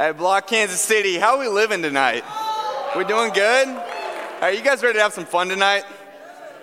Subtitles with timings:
[0.00, 2.24] Hey, Block Kansas City, how are we living tonight?
[2.96, 3.68] We doing good?
[4.40, 5.84] Hey, you guys ready to have some fun tonight?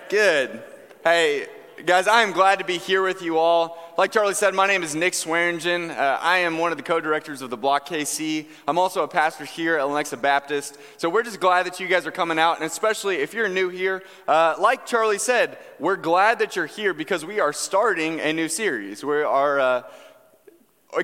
[0.10, 0.64] Good.
[1.04, 1.46] Hey,
[1.86, 3.78] guys, I am glad to be here with you all.
[3.96, 5.92] Like Charlie said, my name is Nick Swearingen.
[5.92, 8.48] Uh, I am one of the co directors of the Block KC.
[8.68, 10.80] I'm also a pastor here at Lenexa Baptist.
[10.98, 13.70] So we're just glad that you guys are coming out, and especially if you're new
[13.70, 18.34] here, uh, like Charlie said, we're glad that you're here because we are starting a
[18.34, 19.04] new series.
[19.04, 19.60] We are.
[19.60, 19.84] Uh,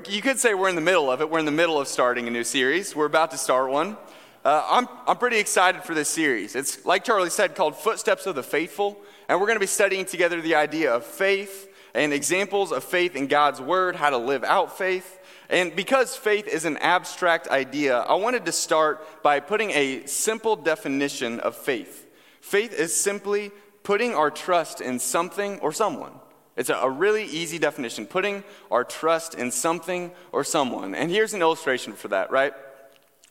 [0.10, 1.30] you could say we're in the middle of it.
[1.30, 2.96] We're in the middle of starting a new series.
[2.96, 3.98] We're about to start one.
[4.44, 6.56] Uh, I'm, I'm pretty excited for this series.
[6.56, 8.98] It's, like Charlie said, called Footsteps of the Faithful.
[9.30, 13.16] And we're going to be studying together the idea of faith and examples of faith
[13.16, 15.20] in God's Word, how to live out faith.
[15.50, 20.56] And because faith is an abstract idea, I wanted to start by putting a simple
[20.56, 22.08] definition of faith.
[22.42, 23.52] Faith is simply
[23.84, 26.14] putting our trust in something or someone.
[26.56, 30.94] It's a, really easy definition putting our trust in something or someone.
[30.94, 32.54] And here's an illustration for that, right?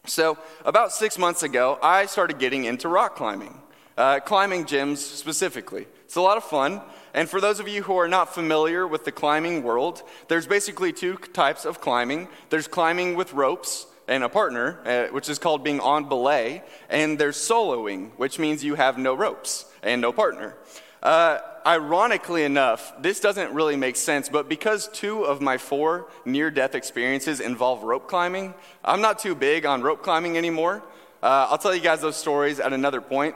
[0.06, 3.60] So, about six months ago, I started getting into rock climbing,
[3.96, 5.86] uh, climbing gyms specifically.
[6.04, 6.80] It's a lot of fun.
[7.14, 10.92] And for those of you who are not familiar with the climbing world, there's basically
[10.92, 15.62] two types of climbing there's climbing with ropes and a partner, uh, which is called
[15.62, 20.56] being on belay, and there's soloing, which means you have no ropes and no partner.
[21.02, 26.50] Uh, ironically enough, this doesn't really make sense, but because two of my four near
[26.50, 30.82] death experiences involve rope climbing, I'm not too big on rope climbing anymore.
[31.22, 33.34] Uh, I'll tell you guys those stories at another point.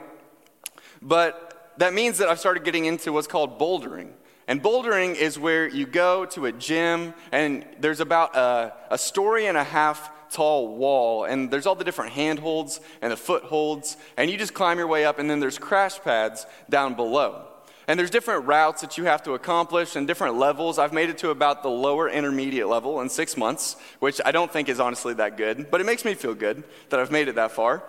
[1.01, 4.11] But that means that I've started getting into what's called bouldering.
[4.47, 9.47] And bouldering is where you go to a gym, and there's about a, a story
[9.47, 14.31] and a half tall wall, and there's all the different handholds and the footholds, and
[14.31, 17.46] you just climb your way up, and then there's crash pads down below.
[17.87, 20.77] And there's different routes that you have to accomplish and different levels.
[20.77, 24.51] I've made it to about the lower intermediate level in six months, which I don't
[24.51, 27.35] think is honestly that good, but it makes me feel good that I've made it
[27.35, 27.83] that far.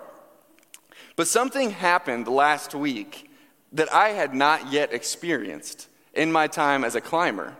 [1.16, 3.28] But something happened last week
[3.72, 7.56] that I had not yet experienced in my time as a climber.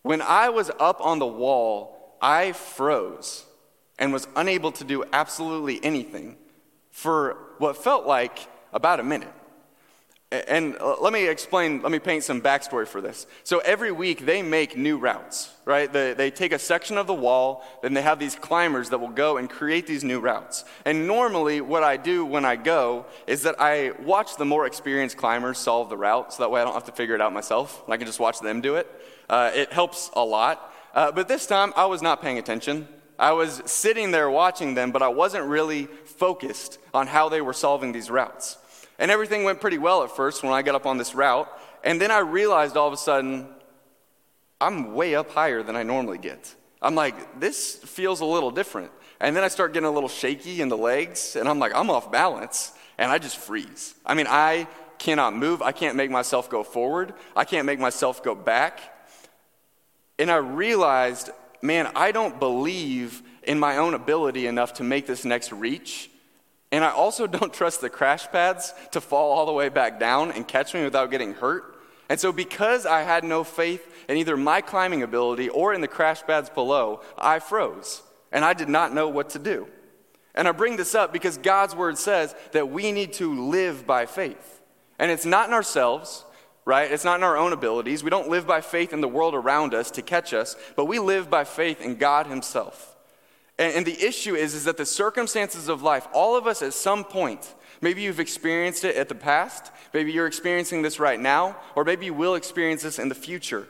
[0.00, 3.44] When I was up on the wall, I froze
[3.98, 6.36] and was unable to do absolutely anything
[6.90, 8.38] for what felt like
[8.72, 9.32] about a minute.
[10.32, 13.26] And uh, let me explain, let me paint some backstory for this.
[13.44, 15.92] So every week they make new routes, right?
[15.92, 19.10] They, they take a section of the wall, then they have these climbers that will
[19.10, 20.64] go and create these new routes.
[20.86, 25.18] And normally, what I do when I go is that I watch the more experienced
[25.18, 27.82] climbers solve the route, so that way I don't have to figure it out myself.
[27.86, 28.90] I can just watch them do it.
[29.28, 30.72] Uh, it helps a lot.
[30.94, 32.88] Uh, but this time, I was not paying attention.
[33.18, 37.52] I was sitting there watching them, but I wasn't really focused on how they were
[37.52, 38.56] solving these routes.
[38.98, 41.48] And everything went pretty well at first when I got up on this route.
[41.82, 43.48] And then I realized all of a sudden,
[44.60, 46.54] I'm way up higher than I normally get.
[46.80, 48.92] I'm like, this feels a little different.
[49.20, 51.90] And then I start getting a little shaky in the legs, and I'm like, I'm
[51.90, 53.94] off balance, and I just freeze.
[54.04, 54.66] I mean, I
[54.98, 55.62] cannot move.
[55.62, 57.14] I can't make myself go forward.
[57.34, 58.80] I can't make myself go back.
[60.18, 61.30] And I realized,
[61.60, 66.08] man, I don't believe in my own ability enough to make this next reach.
[66.72, 70.32] And I also don't trust the crash pads to fall all the way back down
[70.32, 71.76] and catch me without getting hurt.
[72.08, 75.88] And so, because I had no faith in either my climbing ability or in the
[75.88, 78.02] crash pads below, I froze
[78.32, 79.68] and I did not know what to do.
[80.34, 84.06] And I bring this up because God's word says that we need to live by
[84.06, 84.60] faith.
[84.98, 86.24] And it's not in ourselves,
[86.64, 86.90] right?
[86.90, 88.02] It's not in our own abilities.
[88.02, 90.98] We don't live by faith in the world around us to catch us, but we
[90.98, 92.91] live by faith in God Himself.
[93.62, 96.74] And, and the issue is, is that the circumstances of life, all of us at
[96.74, 101.56] some point, maybe you've experienced it at the past, maybe you're experiencing this right now,
[101.76, 103.68] or maybe you will experience this in the future.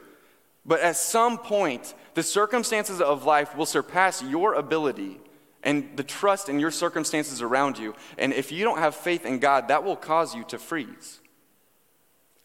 [0.65, 5.19] But at some point, the circumstances of life will surpass your ability
[5.61, 7.93] and the trust in your circumstances around you.
[8.17, 11.19] And if you don't have faith in God, that will cause you to freeze.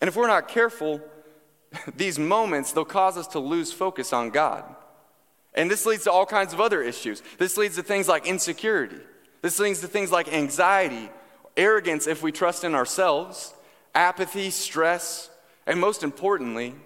[0.02, 1.00] And if we're not careful,
[1.96, 4.76] these moments, they'll cause us to lose focus on God.
[5.58, 7.20] And this leads to all kinds of other issues.
[7.36, 9.00] This leads to things like insecurity.
[9.42, 11.10] This leads to things like anxiety,
[11.56, 13.54] arrogance if we trust in ourselves,
[13.92, 15.30] apathy, stress,
[15.66, 16.76] and most importantly,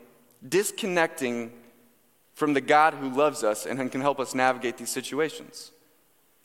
[0.48, 1.52] disconnecting
[2.32, 5.70] from the God who loves us and can help us navigate these situations.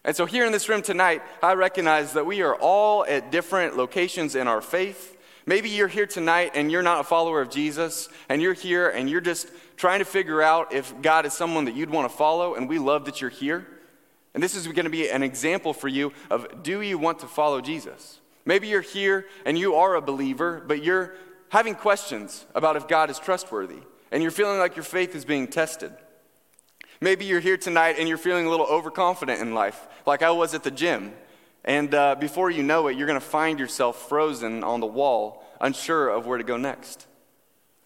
[0.03, 3.77] And so, here in this room tonight, I recognize that we are all at different
[3.77, 5.16] locations in our faith.
[5.47, 9.09] Maybe you're here tonight and you're not a follower of Jesus, and you're here and
[9.09, 12.55] you're just trying to figure out if God is someone that you'd want to follow,
[12.55, 13.65] and we love that you're here.
[14.33, 17.27] And this is going to be an example for you of do you want to
[17.27, 18.19] follow Jesus?
[18.45, 21.15] Maybe you're here and you are a believer, but you're
[21.49, 23.79] having questions about if God is trustworthy,
[24.11, 25.93] and you're feeling like your faith is being tested.
[26.99, 30.53] Maybe you're here tonight and you're feeling a little overconfident in life, like I was
[30.53, 31.13] at the gym.
[31.67, 35.43] And uh, before you know it, you're going to find yourself frozen on the wall,
[35.59, 37.05] unsure of where to go next.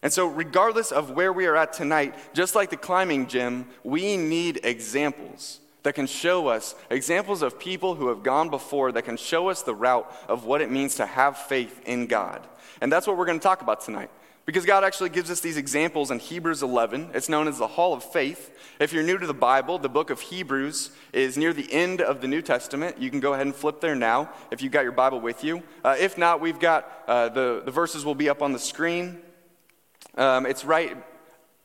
[0.02, 4.16] And so, regardless of where we are at tonight, just like the climbing gym, we
[4.16, 9.16] need examples that can show us, examples of people who have gone before that can
[9.16, 12.46] show us the route of what it means to have faith in God.
[12.80, 14.10] And that's what we're going to talk about tonight.
[14.44, 17.10] Because God actually gives us these examples in Hebrews 11.
[17.14, 18.50] It's known as the Hall of Faith.
[18.80, 22.20] If you're new to the Bible, the book of Hebrews is near the end of
[22.20, 23.00] the New Testament.
[23.00, 25.62] You can go ahead and flip there now if you've got your Bible with you.
[25.84, 29.22] Uh, if not, we've got uh, the, the verses will be up on the screen.
[30.16, 30.96] Um, it's right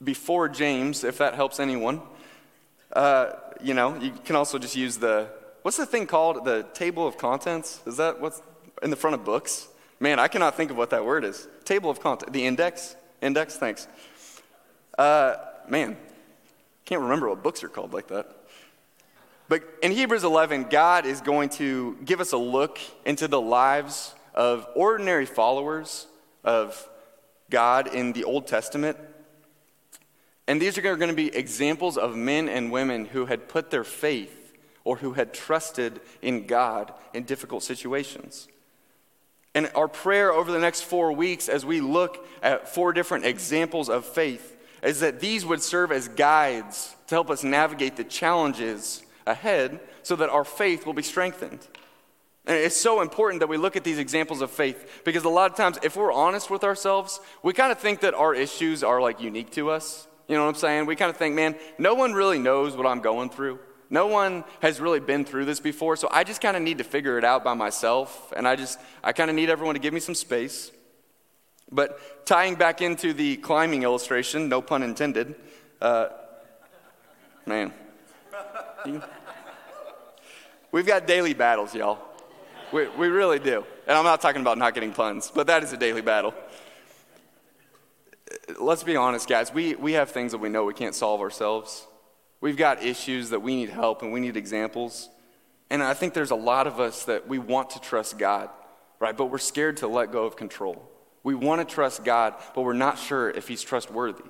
[0.03, 2.01] before James, if that helps anyone.
[2.93, 5.29] Uh, you know, you can also just use the,
[5.63, 6.45] what's the thing called?
[6.45, 7.81] The table of contents?
[7.87, 8.39] Is that what's
[8.83, 9.67] in the front of books?
[9.99, 11.47] Man, I cannot think of what that word is.
[11.65, 12.95] Table of content, the index.
[13.21, 13.87] Index, thanks.
[14.97, 15.35] Uh,
[15.67, 15.97] man,
[16.85, 18.31] can't remember what books are called like that.
[19.49, 24.13] But in Hebrews 11, God is going to give us a look into the lives
[24.33, 26.05] of ordinary followers
[26.43, 26.87] of
[27.49, 28.97] God in the Old Testament.
[30.47, 33.83] And these are going to be examples of men and women who had put their
[33.83, 34.53] faith
[34.83, 38.47] or who had trusted in God in difficult situations.
[39.53, 43.89] And our prayer over the next four weeks, as we look at four different examples
[43.89, 49.03] of faith, is that these would serve as guides to help us navigate the challenges
[49.25, 51.59] ahead so that our faith will be strengthened.
[52.45, 55.51] And it's so important that we look at these examples of faith because a lot
[55.51, 59.01] of times, if we're honest with ourselves, we kind of think that our issues are
[59.01, 60.07] like unique to us.
[60.29, 60.85] You know what I'm saying?
[60.85, 63.59] We kind of think, man, no one really knows what I'm going through.
[63.89, 66.83] No one has really been through this before, so I just kind of need to
[66.83, 69.93] figure it out by myself, and I just, I kind of need everyone to give
[69.93, 70.71] me some space.
[71.71, 75.35] But tying back into the climbing illustration, no pun intended,
[75.81, 76.09] uh,
[77.45, 77.71] man,
[80.71, 81.99] we've got daily battles, y'all.
[82.71, 83.65] We, we really do.
[83.85, 86.33] And I'm not talking about not getting puns, but that is a daily battle.
[88.59, 89.53] Let's be honest, guys.
[89.53, 91.87] We, we have things that we know we can't solve ourselves.
[92.39, 95.09] We've got issues that we need help and we need examples.
[95.69, 98.49] And I think there's a lot of us that we want to trust God,
[98.99, 99.15] right?
[99.15, 100.89] But we're scared to let go of control.
[101.23, 104.23] We want to trust God, but we're not sure if He's trustworthy.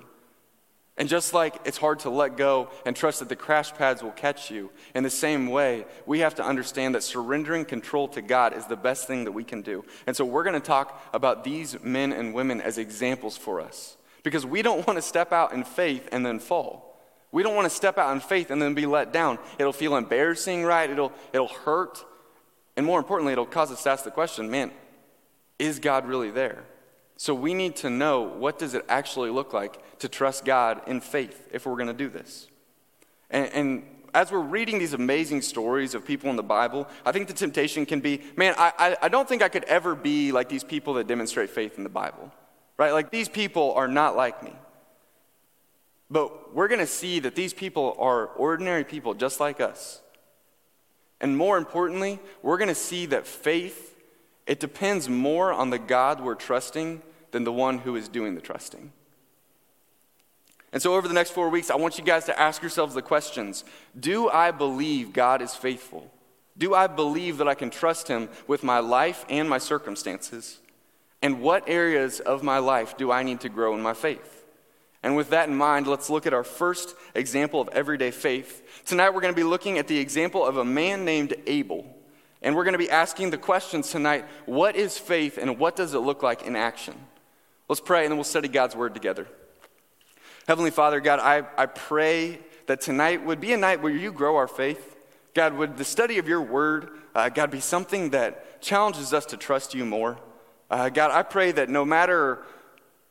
[0.96, 4.10] And just like it's hard to let go and trust that the crash pads will
[4.10, 8.52] catch you, in the same way, we have to understand that surrendering control to God
[8.52, 9.84] is the best thing that we can do.
[10.08, 13.96] And so we're going to talk about these men and women as examples for us
[14.24, 16.87] because we don't want to step out in faith and then fall.
[17.30, 19.38] We don't want to step out in faith and then be let down.
[19.58, 20.88] It'll feel embarrassing, right?
[20.88, 22.04] It'll, it'll hurt.
[22.76, 24.70] And more importantly, it'll cause us to ask the question man,
[25.58, 26.64] is God really there?
[27.16, 31.00] So we need to know what does it actually look like to trust God in
[31.00, 32.46] faith if we're going to do this.
[33.30, 33.84] And, and,
[34.14, 37.84] as we're reading these amazing stories of people in the Bible, I think the temptation
[37.84, 40.94] can be, man, I, I, I don't think I could ever be like these people
[40.94, 42.32] that demonstrate faith in the Bible,
[42.78, 42.92] right?
[42.92, 44.52] Like these people are not like me.
[46.10, 50.00] But we're going to see that these people are ordinary people just like us.
[51.20, 53.96] And more importantly, we're going to see that faith,
[54.46, 57.02] it depends more on the God we're trusting
[57.32, 58.92] than the one who is doing the trusting.
[60.72, 63.02] And so, over the next four weeks, I want you guys to ask yourselves the
[63.02, 63.64] questions
[63.98, 66.10] Do I believe God is faithful?
[66.56, 70.58] Do I believe that I can trust Him with my life and my circumstances?
[71.22, 74.37] And what areas of my life do I need to grow in my faith?
[75.02, 78.82] And with that in mind, let's look at our first example of everyday faith.
[78.84, 81.86] Tonight, we're going to be looking at the example of a man named Abel.
[82.42, 85.94] And we're going to be asking the questions tonight what is faith and what does
[85.94, 86.94] it look like in action?
[87.68, 89.26] Let's pray and then we'll study God's word together.
[90.46, 94.36] Heavenly Father, God, I, I pray that tonight would be a night where you grow
[94.36, 94.96] our faith.
[95.34, 99.36] God, would the study of your word, uh, God, be something that challenges us to
[99.36, 100.18] trust you more?
[100.70, 102.44] Uh, God, I pray that no matter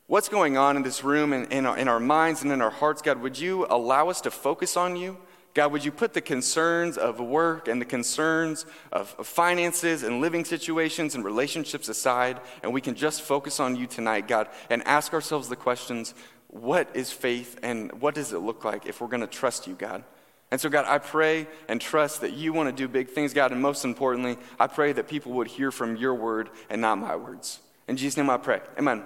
[0.07, 2.71] what's going on in this room and in our, in our minds and in our
[2.71, 5.17] hearts, God, would you allow us to focus on you?
[5.53, 10.21] God, would you put the concerns of work and the concerns of, of, finances and
[10.21, 14.85] living situations and relationships aside, and we can just focus on you tonight, God, and
[14.85, 16.13] ask ourselves the questions
[16.49, 19.73] what is faith and what does it look like if we're going to trust you,
[19.73, 20.03] God?
[20.51, 23.51] And so, God, I pray and trust that you want to do big things, God,
[23.51, 27.15] and most importantly, I pray that people would hear from your word and not my
[27.15, 27.59] words.
[27.87, 28.61] In Jesus' name I pray.
[28.77, 29.03] Amen.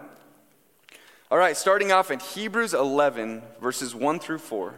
[1.32, 4.76] All right, starting off in Hebrews 11, verses 1 through 4.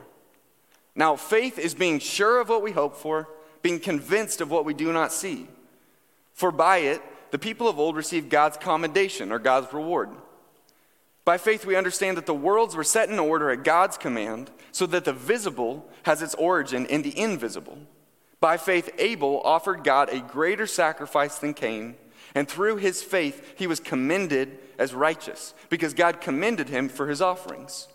[0.93, 3.27] Now, faith is being sure of what we hope for,
[3.63, 5.48] being convinced of what we do not see.
[6.36, 10.12] For by it, the people of old received God's commendation or God's reward.
[11.25, 14.86] By faith, we understand that the worlds were set in order at God's command, so
[14.86, 17.79] that the visible has its origin in the invisible.
[18.39, 21.95] By faith, Abel offered God a greater sacrifice than Cain,
[22.36, 27.22] and through his faith, he was commended as righteous, because God commended him for his
[27.22, 27.88] offerings.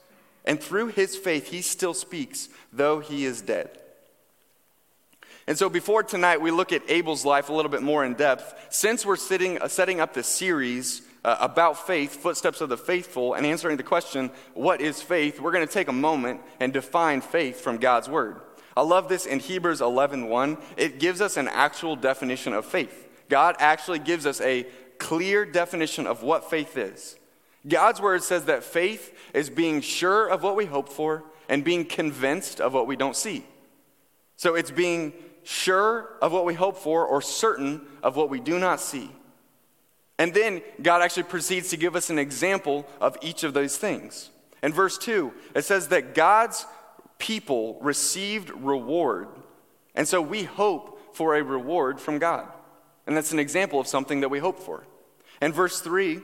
[0.45, 3.79] And through his faith, he still speaks, though he is dead.
[5.47, 8.67] And so, before tonight, we look at Abel's life a little bit more in depth.
[8.71, 13.35] Since we're sitting, uh, setting up this series uh, about faith, Footsteps of the Faithful,
[13.35, 15.41] and answering the question, What is faith?
[15.41, 18.41] we're going to take a moment and define faith from God's Word.
[18.77, 20.59] I love this in Hebrews 11 1.
[20.77, 23.09] It gives us an actual definition of faith.
[23.29, 24.67] God actually gives us a
[24.99, 27.17] clear definition of what faith is.
[27.67, 31.85] God's Word says that faith is being sure of what we hope for and being
[31.85, 33.45] convinced of what we don't see.
[34.37, 35.13] So it's being
[35.43, 39.11] sure of what we hope for or certain of what we do not see.
[40.19, 44.31] And then God actually proceeds to give us an example of each of those things.
[44.63, 46.67] In verse 2, it says that God's
[47.19, 49.29] people received reward.
[49.95, 52.49] And so we hope for a reward from God.
[53.09, 54.85] And that's an example of something that we hope for.
[55.41, 56.21] In verse 3,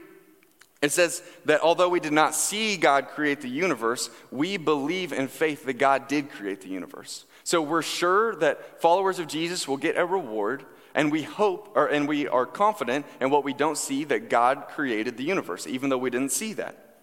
[0.83, 5.27] it says that although we did not see God create the universe, we believe in
[5.27, 7.25] faith that God did create the universe.
[7.43, 10.63] So we're sure that followers of Jesus will get a reward
[10.93, 14.65] and we hope, or, and we are confident in what we don't see that God
[14.69, 17.01] created the universe, even though we didn't see that.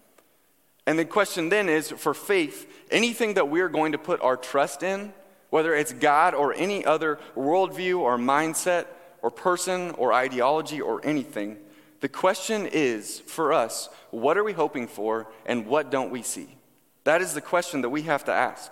[0.87, 4.81] And the question then is for faith, anything that we're going to put our trust
[4.81, 5.13] in,
[5.49, 8.85] whether it's God or any other worldview or mindset
[9.23, 11.57] or person or ideology or anything,
[12.01, 16.57] the question is for us, what are we hoping for and what don't we see?
[17.05, 18.71] That is the question that we have to ask.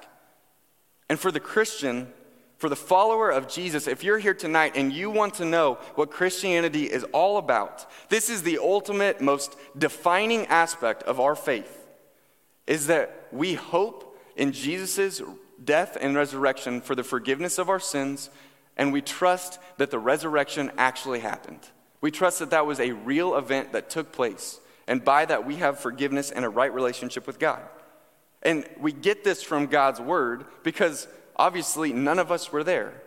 [1.10, 2.12] And for the Christian,
[2.58, 6.12] for the follower of Jesus, if you're here tonight and you want to know what
[6.12, 11.88] Christianity is all about, this is the ultimate, most defining aspect of our faith,
[12.68, 15.22] is that we hope in Jesus'
[15.64, 18.30] death and resurrection for the forgiveness of our sins,
[18.78, 21.60] and we trust that the resurrection actually happened.
[22.02, 25.58] We trust that that was a real event that took place, and by that we
[25.58, 27.62] have forgiveness and a right relationship with God.
[28.44, 33.02] And we get this from God's word because obviously none of us were there.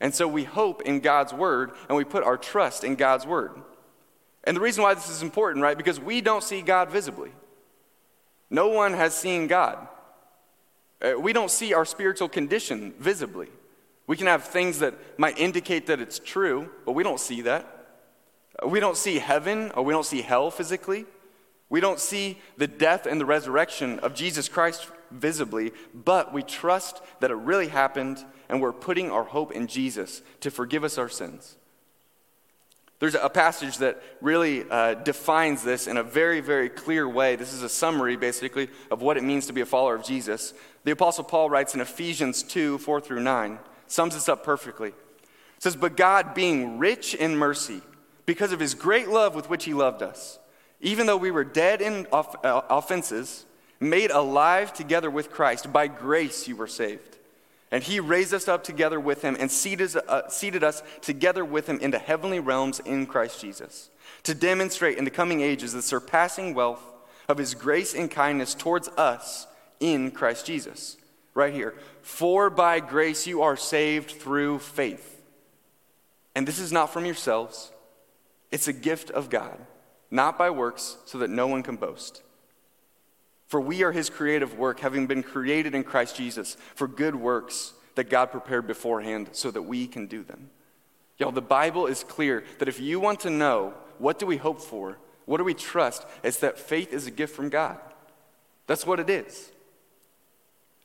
[0.00, 3.52] And so we hope in God's word and we put our trust in God's word.
[4.44, 5.76] And the reason why this is important, right?
[5.76, 7.30] Because we don't see God visibly.
[8.50, 9.88] No one has seen God.
[11.02, 13.48] Uh, we don't see our spiritual condition visibly.
[14.06, 17.66] We can have things that might indicate that it's true, but we don't see that.
[18.62, 21.06] Uh, we don't see heaven or we don't see hell physically.
[21.68, 27.02] We don't see the death and the resurrection of Jesus Christ visibly, but we trust
[27.20, 31.08] that it really happened and we're putting our hope in Jesus to forgive us our
[31.08, 31.56] sins.
[32.98, 37.36] There's a passage that really uh, defines this in a very, very clear way.
[37.36, 40.54] This is a summary, basically, of what it means to be a follower of Jesus.
[40.84, 44.88] The Apostle Paul writes in Ephesians 2 4 through 9, sums this up perfectly.
[44.88, 47.80] It says, But God, being rich in mercy,
[48.26, 50.38] because of his great love with which he loved us,
[50.80, 53.46] even though we were dead in off- uh, offenses,
[53.80, 55.72] made alive together with Christ.
[55.72, 57.16] By grace you were saved.
[57.70, 61.68] And he raised us up together with him and seated, uh, seated us together with
[61.68, 63.90] him into heavenly realms in Christ Jesus,
[64.22, 66.82] to demonstrate in the coming ages the surpassing wealth
[67.28, 69.46] of his grace and kindness towards us
[69.80, 70.96] in Christ Jesus.
[71.36, 71.74] Right here.
[72.00, 75.20] For by grace you are saved through faith.
[76.34, 77.70] And this is not from yourselves,
[78.50, 79.58] it's a gift of God,
[80.10, 82.22] not by works, so that no one can boast.
[83.48, 87.74] For we are his creative work, having been created in Christ Jesus for good works
[87.96, 90.48] that God prepared beforehand so that we can do them.
[91.18, 94.62] Y'all, the Bible is clear that if you want to know what do we hope
[94.62, 97.78] for, what do we trust, it's that faith is a gift from God.
[98.66, 99.52] That's what it is.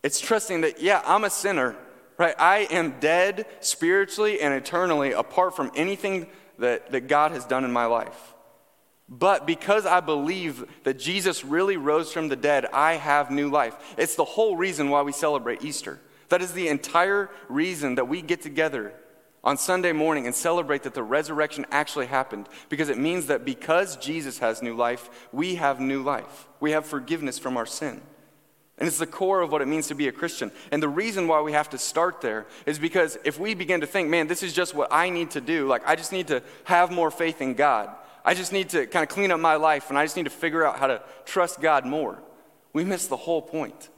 [0.03, 1.75] It's trusting that, yeah, I'm a sinner,
[2.17, 2.35] right?
[2.39, 6.27] I am dead spiritually and eternally apart from anything
[6.59, 8.33] that, that God has done in my life.
[9.07, 13.75] But because I believe that Jesus really rose from the dead, I have new life.
[13.97, 15.99] It's the whole reason why we celebrate Easter.
[16.29, 18.93] That is the entire reason that we get together
[19.43, 22.47] on Sunday morning and celebrate that the resurrection actually happened.
[22.69, 26.47] Because it means that because Jesus has new life, we have new life.
[26.61, 28.01] We have forgiveness from our sin.
[28.81, 30.51] And it's the core of what it means to be a Christian.
[30.71, 33.85] And the reason why we have to start there is because if we begin to
[33.85, 36.41] think, man, this is just what I need to do, like I just need to
[36.63, 37.91] have more faith in God,
[38.25, 40.31] I just need to kind of clean up my life and I just need to
[40.31, 42.23] figure out how to trust God more.
[42.73, 43.89] We miss the whole point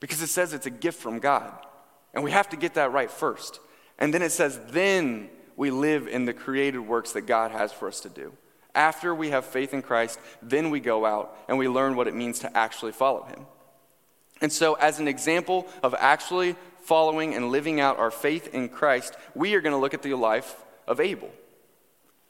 [0.00, 1.52] because it says it's a gift from God.
[2.14, 3.60] And we have to get that right first.
[3.98, 7.88] And then it says, then we live in the created works that God has for
[7.88, 8.32] us to do.
[8.74, 12.14] After we have faith in Christ, then we go out and we learn what it
[12.14, 13.44] means to actually follow him.
[14.40, 19.16] And so, as an example of actually following and living out our faith in Christ,
[19.34, 20.56] we are going to look at the life
[20.86, 21.30] of Abel.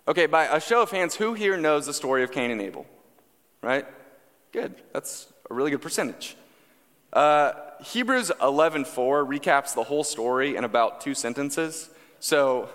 [0.08, 2.86] Okay, by a show of hands, who here knows the story of Cain and Abel?
[3.62, 3.86] Right?
[4.52, 4.74] Good.
[4.92, 6.36] That's a really good percentage.
[7.12, 7.52] Uh,
[7.82, 11.90] Hebrews 11:4 recaps the whole story in about two sentences.
[12.18, 12.68] So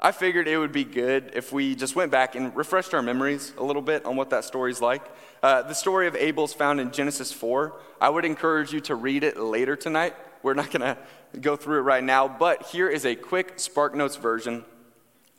[0.00, 3.52] I figured it would be good if we just went back and refreshed our memories
[3.58, 5.02] a little bit on what that story's like.
[5.42, 7.72] Uh, the story of Abel is found in Genesis 4.
[8.00, 10.14] I would encourage you to read it later tonight.
[10.42, 10.98] We're not going to
[11.40, 14.64] go through it right now, but here is a quick Spark Notes version.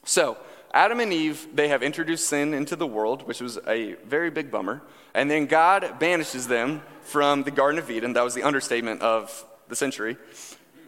[0.03, 0.37] So,
[0.73, 4.51] Adam and Eve, they have introduced sin into the world, which was a very big
[4.51, 4.81] bummer.
[5.13, 8.13] And then God banishes them from the Garden of Eden.
[8.13, 10.17] That was the understatement of the century.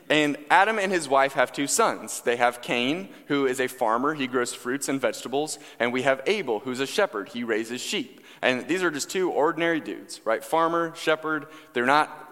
[0.10, 2.22] And Adam and his wife have two sons.
[2.22, 5.60] They have Cain, who is a farmer, he grows fruits and vegetables.
[5.80, 8.22] And we have Abel, who's a shepherd, he raises sheep.
[8.42, 10.44] And these are just two ordinary dudes, right?
[10.44, 12.26] Farmer, shepherd, they're not.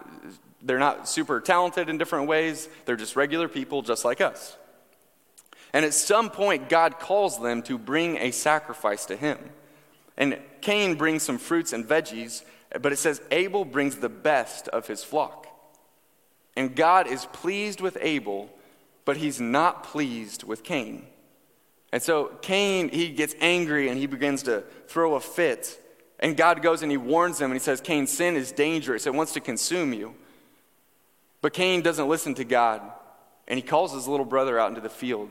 [0.60, 2.68] They're not super talented in different ways.
[2.84, 4.56] They're just regular people, just like us.
[5.72, 9.38] And at some point, God calls them to bring a sacrifice to him.
[10.16, 12.42] And Cain brings some fruits and veggies,
[12.80, 15.46] but it says Abel brings the best of his flock.
[16.56, 18.50] And God is pleased with Abel,
[19.04, 21.06] but he's not pleased with Cain.
[21.92, 25.80] And so Cain, he gets angry and he begins to throw a fit.
[26.20, 29.06] And God goes and he warns him and he says, Cain, sin is dangerous.
[29.06, 30.14] It wants to consume you.
[31.40, 32.82] But Cain doesn't listen to God.
[33.46, 35.30] And he calls his little brother out into the field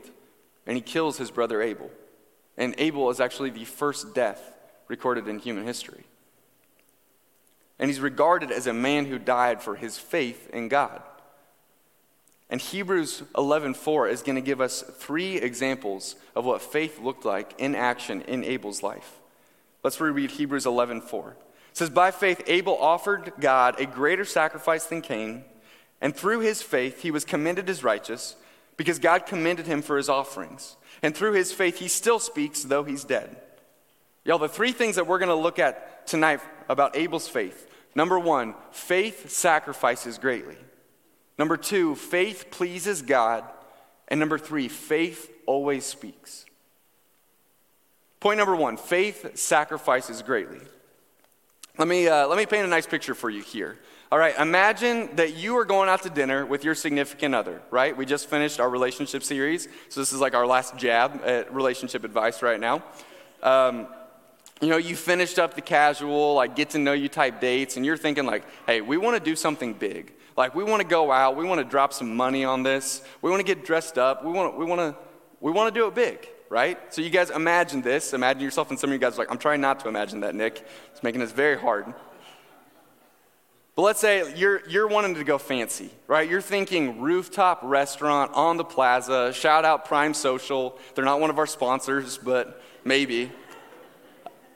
[0.66, 1.90] and he kills his brother Abel.
[2.56, 4.52] And Abel is actually the first death
[4.88, 6.04] recorded in human history.
[7.78, 11.02] And he's regarded as a man who died for his faith in God.
[12.50, 17.54] And Hebrews 11:4 is going to give us three examples of what faith looked like
[17.58, 19.20] in action in Abel's life.
[19.82, 21.36] Let's reread Hebrews 11:4.
[21.70, 25.44] It says, "By faith Abel offered God a greater sacrifice than Cain,
[26.00, 28.36] and through his faith he was commended as righteous."
[28.78, 30.76] because God commended him for his offerings.
[31.02, 33.36] And through his faith, he still speaks, though he's dead.
[34.24, 38.18] Y'all, the three things that we're going to look at tonight about Abel's faith number
[38.18, 40.56] one, faith sacrifices greatly.
[41.36, 43.42] Number two, faith pleases God.
[44.06, 46.46] And number three, faith always speaks.
[48.20, 50.60] Point number one faith sacrifices greatly.
[51.78, 53.78] Let me, uh, let me paint a nice picture for you here.
[54.10, 57.94] All right, imagine that you are going out to dinner with your significant other, right?
[57.94, 62.04] We just finished our relationship series, so this is like our last jab at relationship
[62.04, 62.82] advice right now.
[63.42, 63.86] Um,
[64.60, 67.86] you know, you finished up the casual, like get to know you type dates, and
[67.86, 70.14] you're thinking, like, hey, we want to do something big.
[70.36, 73.30] Like, we want to go out, we want to drop some money on this, we
[73.30, 74.96] want to get dressed up, we want, we want to,
[75.40, 76.78] we want to do it big, right?
[76.92, 78.12] So you guys imagine this.
[78.12, 80.34] Imagine yourself, and some of you guys are like, I'm trying not to imagine that,
[80.34, 80.66] Nick.
[80.92, 81.92] It's making this very hard.
[83.78, 86.28] But let's say you're, you're wanting to go fancy, right?
[86.28, 90.76] You're thinking rooftop restaurant on the plaza, shout out Prime Social.
[90.94, 93.30] They're not one of our sponsors, but maybe.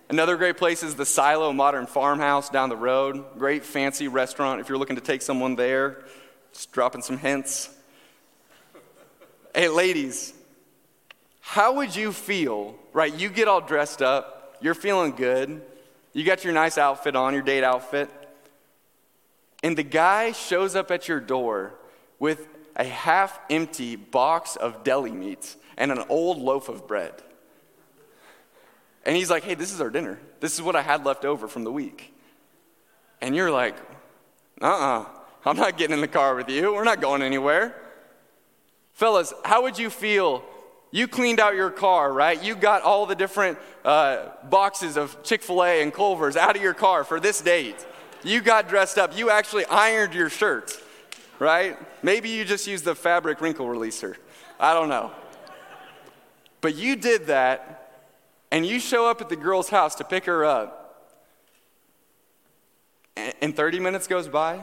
[0.09, 3.25] Another great place is the Silo Modern Farmhouse down the road.
[3.39, 6.03] Great fancy restaurant if you're looking to take someone there.
[6.53, 7.71] Just dropping some hints.
[9.55, 10.35] hey, ladies,
[11.43, 13.15] how would you feel, right?
[13.15, 15.61] You get all dressed up, you're feeling good,
[16.15, 18.11] you got your nice outfit on, your date outfit
[19.63, 21.75] and the guy shows up at your door
[22.19, 27.15] with a half empty box of deli meats and an old loaf of bread.
[29.05, 30.19] And he's like, hey, this is our dinner.
[30.41, 32.15] This is what I had left over from the week.
[33.21, 33.77] And you're like,
[34.61, 35.07] uh uh-uh, uh,
[35.45, 36.73] i am not getting in the car with you.
[36.73, 37.75] We're not going anywhere.
[38.93, 40.45] Fellas, how would you feel?
[40.95, 42.41] You cleaned out your car, right?
[42.41, 46.63] You got all the different uh, boxes of Chick fil A and Culver's out of
[46.63, 47.85] your car for this date.
[48.23, 49.17] You got dressed up.
[49.17, 50.79] You actually ironed your shirt,
[51.39, 51.79] right?
[52.05, 54.17] Maybe you just used the fabric wrinkle releaser.
[54.61, 55.11] I don't know.
[56.61, 58.05] But you did that,
[58.51, 60.79] and you show up at the girl's house to pick her up.
[63.17, 64.63] And 30 minutes goes by,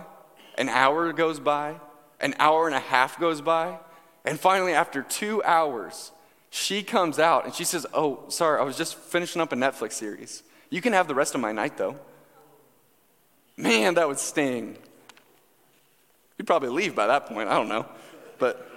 [0.58, 1.80] an hour goes by,
[2.20, 3.80] an hour and a half goes by,
[4.26, 6.12] and finally, after two hours,
[6.50, 9.94] she comes out and she says, Oh, sorry, I was just finishing up a Netflix
[9.94, 10.44] series.
[10.70, 11.96] You can have the rest of my night, though.
[13.58, 14.78] Man, that would sting.
[16.38, 17.50] You'd probably leave by that point.
[17.50, 17.86] I don't know.
[18.38, 18.70] But,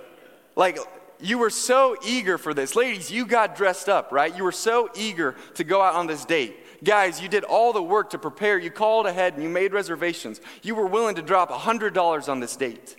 [0.57, 0.79] like,
[1.21, 2.75] you were so eager for this.
[2.75, 4.37] Ladies, you got dressed up, right?
[4.37, 6.57] You were so eager to go out on this date.
[6.83, 8.59] Guys, you did all the work to prepare.
[8.59, 10.41] You called ahead and you made reservations.
[10.63, 12.97] You were willing to drop $100 on this date.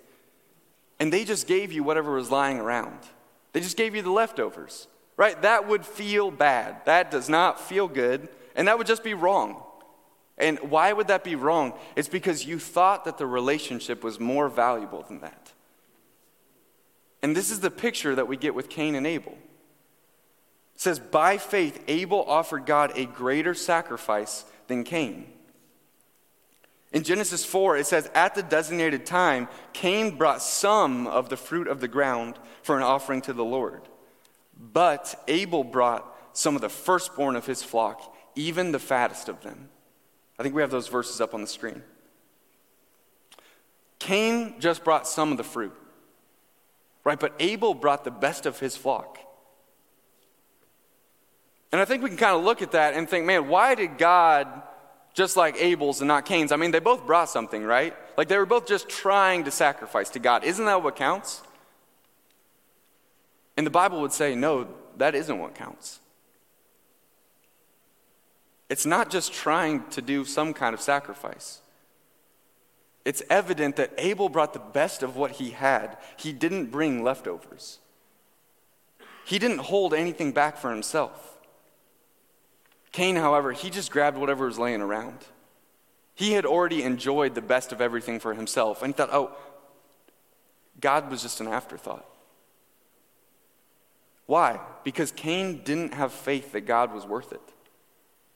[1.00, 2.98] And they just gave you whatever was lying around.
[3.54, 4.88] They just gave you the leftovers.
[5.16, 5.40] right?
[5.44, 6.84] That would feel bad.
[6.86, 9.64] That does not feel good, and that would just be wrong.
[10.38, 11.74] And why would that be wrong?
[11.96, 15.52] It's because you thought that the relationship was more valuable than that.
[17.22, 19.38] And this is the picture that we get with Cain and Abel.
[20.74, 25.32] It says, By faith, Abel offered God a greater sacrifice than Cain.
[26.94, 31.68] In Genesis 4, it says, At the designated time, Cain brought some of the fruit
[31.68, 33.82] of the ground for an offering to the Lord.
[34.56, 39.70] But Abel brought some of the firstborn of his flock, even the fattest of them.
[40.38, 41.82] I think we have those verses up on the screen.
[43.98, 45.74] Cain just brought some of the fruit,
[47.04, 47.20] right?
[47.20, 49.18] But Abel brought the best of his flock.
[51.72, 53.98] And I think we can kind of look at that and think, man, why did
[53.98, 54.62] God
[55.14, 56.52] just like Abel's and not Cain's?
[56.52, 57.96] I mean, they both brought something, right?
[58.18, 60.44] Like they were both just trying to sacrifice to God.
[60.44, 61.42] Isn't that what counts?
[63.56, 66.00] And the Bible would say, no, that isn't what counts.
[68.70, 71.62] It's not just trying to do some kind of sacrifice.
[73.06, 75.98] It's evident that Abel brought the best of what he had.
[76.18, 77.80] He didn't bring leftovers.
[79.26, 81.33] He didn't hold anything back for himself.
[82.94, 85.18] Cain, however, he just grabbed whatever was laying around.
[86.16, 89.32] He had already enjoyed the best of everything for himself, and he thought, oh,
[90.80, 92.06] God was just an afterthought.
[94.28, 94.60] Why?
[94.84, 97.42] Because Cain didn't have faith that God was worth it.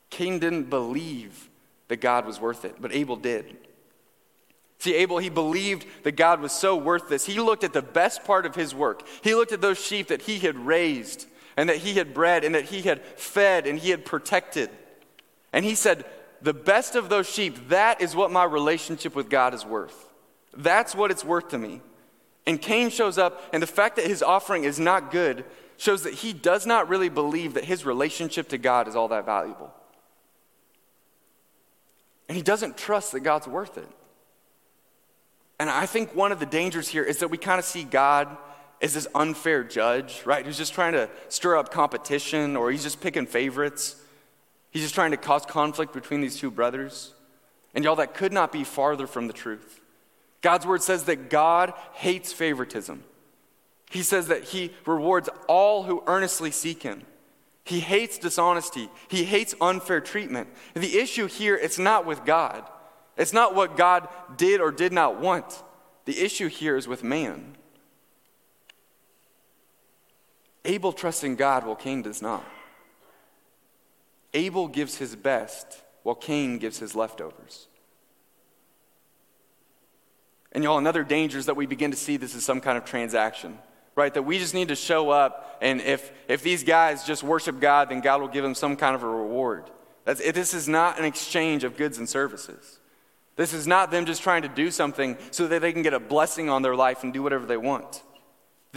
[0.09, 1.49] Cain didn't believe
[1.87, 3.55] that God was worth it, but Abel did.
[4.79, 7.25] See, Abel, he believed that God was so worth this.
[7.25, 9.03] He looked at the best part of his work.
[9.23, 12.55] He looked at those sheep that he had raised and that he had bred and
[12.55, 14.69] that he had fed and he had protected.
[15.51, 16.05] And he said,
[16.41, 20.09] The best of those sheep, that is what my relationship with God is worth.
[20.55, 21.81] That's what it's worth to me.
[22.45, 25.43] And Cain shows up, and the fact that his offering is not good
[25.75, 29.25] shows that he does not really believe that his relationship to God is all that
[29.25, 29.73] valuable.
[32.27, 33.87] And he doesn't trust that God's worth it.
[35.59, 38.35] And I think one of the dangers here is that we kind of see God
[38.81, 40.45] as this unfair judge, right?
[40.45, 43.95] Who's just trying to stir up competition or he's just picking favorites.
[44.71, 47.13] He's just trying to cause conflict between these two brothers.
[47.73, 49.81] And y'all, that could not be farther from the truth.
[50.41, 53.03] God's word says that God hates favoritism.
[53.89, 57.03] He says that he rewards all who earnestly seek him.
[57.63, 58.89] He hates dishonesty.
[59.07, 60.49] He hates unfair treatment.
[60.75, 62.63] And the issue here, it's not with God.
[63.17, 65.63] It's not what God did or did not want.
[66.05, 67.57] The issue here is with man.
[70.67, 72.45] Abel trusts in God while Cain does not.
[74.34, 77.67] Abel gives his best while Cain gives his leftovers.
[80.51, 82.86] And y'all, another danger is that we begin to see this as some kind of
[82.86, 83.58] transaction
[83.97, 84.13] right?
[84.13, 87.89] That we just need to show up, and if, if these guys just worship God,
[87.89, 89.69] then God will give them some kind of a reward.
[90.06, 92.80] That's, this is not an exchange of goods and services.
[93.36, 95.99] This is not them just trying to do something so that they can get a
[95.99, 98.03] blessing on their life and do whatever they want.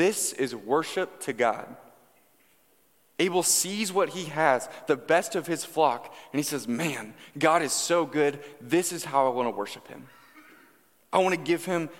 [0.01, 1.77] This is worship to God.
[3.19, 7.61] Abel sees what he has, the best of his flock, and he says, Man, God
[7.61, 8.39] is so good.
[8.63, 10.07] This is how I want to worship him.
[11.13, 11.91] I want to give him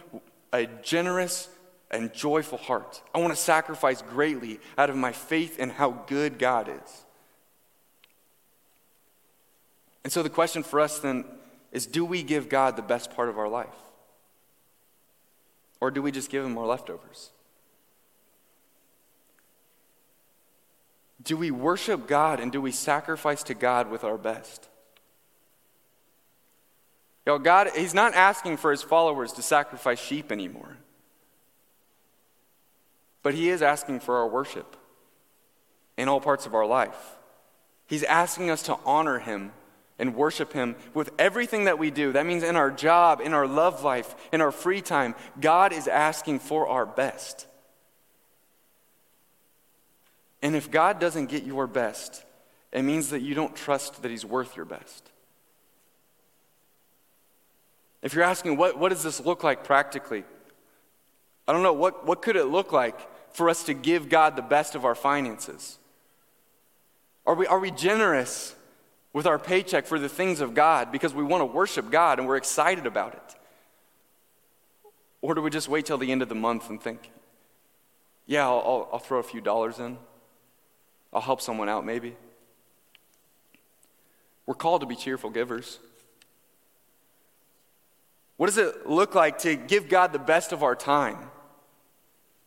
[0.51, 1.51] a generous
[1.91, 3.03] and joyful heart.
[3.15, 7.05] I want to sacrifice greatly out of my faith in how good God is.
[10.05, 11.27] And so the question for us then
[11.71, 13.69] is do we give God the best part of our life?
[15.83, 17.33] Or do we just give him our leftovers?
[21.23, 24.69] Do we worship God and do we sacrifice to God with our best?
[27.27, 30.77] Yo, God, He's not asking for His followers to sacrifice sheep anymore.
[33.23, 34.77] But He is asking for our worship
[35.97, 37.17] in all parts of our life.
[37.87, 39.53] He's asking us to honor Him
[39.99, 42.13] and worship Him with everything that we do.
[42.13, 45.15] That means in our job, in our love life, in our free time.
[45.39, 47.47] God is asking for our best.
[50.43, 52.25] And if God doesn't get your best,
[52.73, 55.11] it means that you don't trust that He's worth your best.
[58.03, 60.25] If you're asking, what, what does this look like practically?
[61.47, 62.99] I don't know, what, what could it look like
[63.35, 65.79] for us to give God the best of our finances?
[67.27, 68.55] Are we, are we generous
[69.13, 72.27] with our paycheck for the things of God because we want to worship God and
[72.27, 73.37] we're excited about it?
[75.23, 77.11] Or do we just wait till the end of the month and think,
[78.27, 79.99] yeah, I'll, I'll, I'll throw a few dollars in?
[81.13, 82.17] I'll help someone out maybe?
[84.47, 85.79] We're called to be cheerful givers.
[88.37, 91.19] What does it look like to give God the best of our time?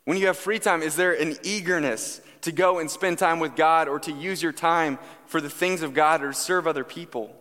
[0.05, 3.55] When you have free time, is there an eagerness to go and spend time with
[3.55, 7.33] God or to use your time for the things of God or serve other people.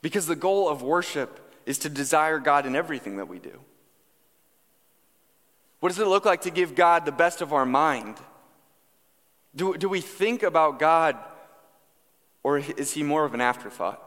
[0.00, 3.60] Because the goal of worship is to desire God in everything that we do.
[5.80, 8.16] What does it look like to give God the best of our mind?
[9.54, 11.16] Do, do we think about God
[12.42, 14.02] or is he more of an afterthought?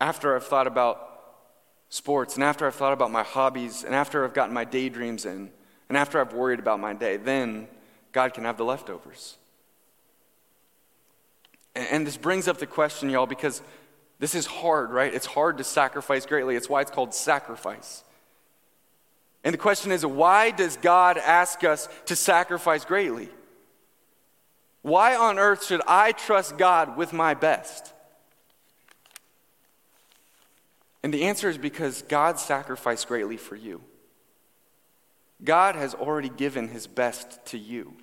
[0.00, 1.08] After I've thought about
[1.88, 5.50] sports and after I've thought about my hobbies and after I've gotten my daydreams in
[5.88, 7.68] and after I've worried about my day, then
[8.12, 9.36] God can have the leftovers.
[11.74, 13.62] And, and this brings up the question, y'all, because
[14.18, 15.12] this is hard, right?
[15.12, 16.56] It's hard to sacrifice greatly.
[16.56, 18.04] It's why it's called sacrifice.
[19.44, 23.28] And the question is why does God ask us to sacrifice greatly?
[24.82, 27.92] Why on earth should I trust God with my best?
[31.02, 33.80] And the answer is because God sacrificed greatly for you.
[35.42, 37.94] God has already given his best to you.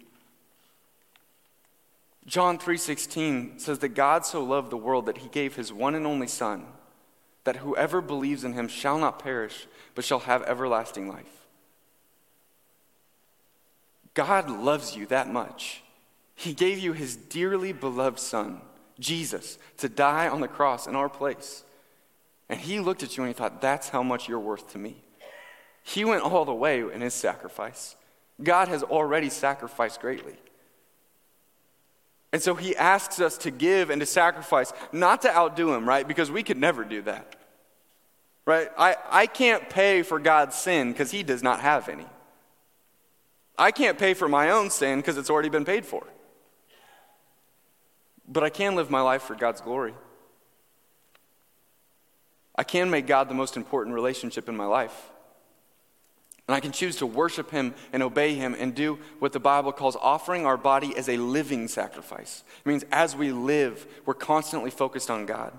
[2.26, 6.06] John 3:16 says that God so loved the world that he gave his one and
[6.06, 6.68] only son
[7.44, 11.48] that whoever believes in him shall not perish but shall have everlasting life.
[14.14, 15.82] God loves you that much.
[16.40, 18.62] He gave you his dearly beloved son,
[18.98, 21.66] Jesus, to die on the cross in our place.
[22.48, 25.04] And he looked at you and he thought, that's how much you're worth to me.
[25.84, 27.98] He went all the way in his sacrifice.
[28.42, 30.38] God has already sacrificed greatly.
[32.32, 36.08] And so he asks us to give and to sacrifice, not to outdo him, right?
[36.08, 37.36] Because we could never do that.
[38.46, 38.70] Right?
[38.78, 42.06] I, I can't pay for God's sin because he does not have any.
[43.58, 46.08] I can't pay for my own sin because it's already been paid for.
[48.30, 49.94] But I can live my life for God's glory.
[52.56, 55.12] I can make God the most important relationship in my life.
[56.48, 59.72] And I can choose to worship Him and obey Him and do what the Bible
[59.72, 62.44] calls offering our body as a living sacrifice.
[62.66, 65.54] It means as we live, we're constantly focused on God.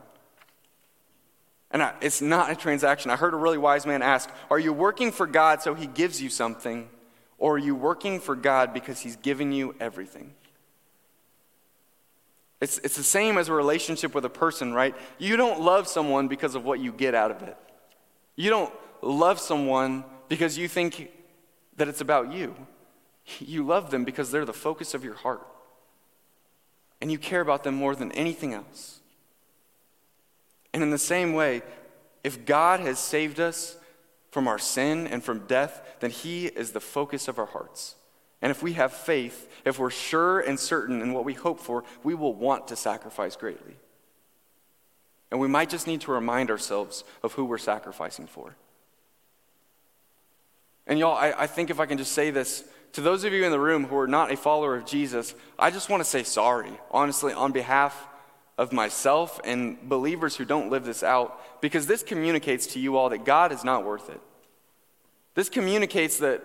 [1.71, 3.11] And I, it's not a transaction.
[3.11, 6.21] I heard a really wise man ask Are you working for God so He gives
[6.21, 6.89] you something?
[7.39, 10.35] Or are you working for God because He's given you everything?
[12.61, 14.95] It's, it's the same as a relationship with a person, right?
[15.19, 17.57] You don't love someone because of what you get out of it.
[18.37, 21.11] You don't love someone because you think
[21.77, 22.55] that it's about you.
[23.39, 25.47] You love them because they're the focus of your heart.
[27.01, 29.01] And you care about them more than anything else.
[30.75, 31.63] And in the same way,
[32.23, 33.77] if God has saved us
[34.31, 37.97] from our sin and from death, then He is the focus of our hearts.
[38.43, 41.85] And if we have faith, if we're sure and certain in what we hope for,
[42.03, 43.77] we will want to sacrifice greatly.
[45.31, 48.57] And we might just need to remind ourselves of who we're sacrificing for.
[50.87, 53.45] And y'all, I, I think if I can just say this to those of you
[53.45, 56.25] in the room who are not a follower of Jesus, I just want to say
[56.25, 58.09] sorry, honestly, on behalf
[58.59, 63.11] of myself and believers who don't live this out, because this communicates to you all
[63.11, 64.21] that God is not worth it.
[65.35, 66.43] This communicates that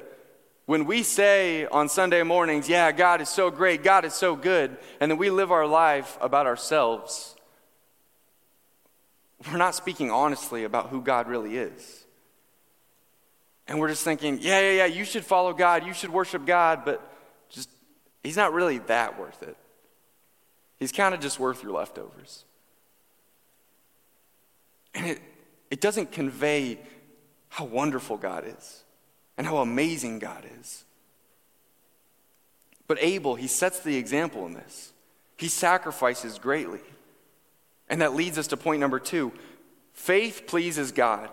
[0.65, 4.75] when we say on Sunday mornings, yeah, God is so great, God is so good,
[4.99, 7.35] and then we live our life about ourselves,
[9.51, 12.05] we're not speaking honestly about who God really is.
[13.67, 16.83] And we're just thinking, yeah, yeah, yeah, you should follow God, you should worship God,
[16.83, 17.01] but
[17.49, 17.69] just,
[18.23, 19.57] He's not really that worth it.
[20.77, 22.43] He's kind of just worth your leftovers.
[24.95, 25.21] And it,
[25.69, 26.79] it doesn't convey
[27.49, 28.84] how wonderful God is
[29.37, 30.83] and how amazing God is.
[32.87, 34.93] But Abel, he sets the example in this.
[35.37, 36.81] He sacrifices greatly.
[37.89, 39.31] And that leads us to point number two
[39.93, 41.29] faith pleases God.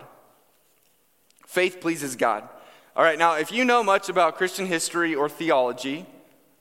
[1.47, 2.47] Faith pleases God.
[2.95, 6.05] All right, now, if you know much about Christian history or theology,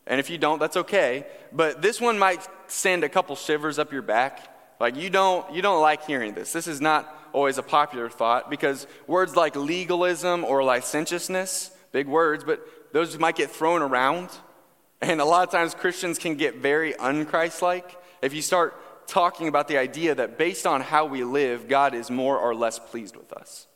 [0.06, 3.92] and if you don't, that's okay, but this one might send a couple shivers up
[3.92, 4.48] your back.
[4.80, 6.52] Like you don't, you don't like hearing this.
[6.52, 12.44] This is not always a popular thought because words like legalism or licentiousness, big words,
[12.44, 14.30] but those might get thrown around.
[15.00, 19.66] And a lot of times Christians can get very unchristlike if you start talking about
[19.66, 23.32] the idea that based on how we live, God is more or less pleased with
[23.32, 23.66] us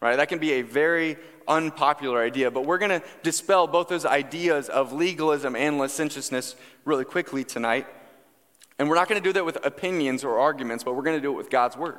[0.00, 0.16] right?
[0.16, 1.16] That can be a very
[1.48, 7.04] unpopular idea, but we're going to dispel both those ideas of legalism and licentiousness really
[7.04, 7.86] quickly tonight.
[8.78, 11.22] And we're not going to do that with opinions or arguments, but we're going to
[11.22, 11.98] do it with God's word.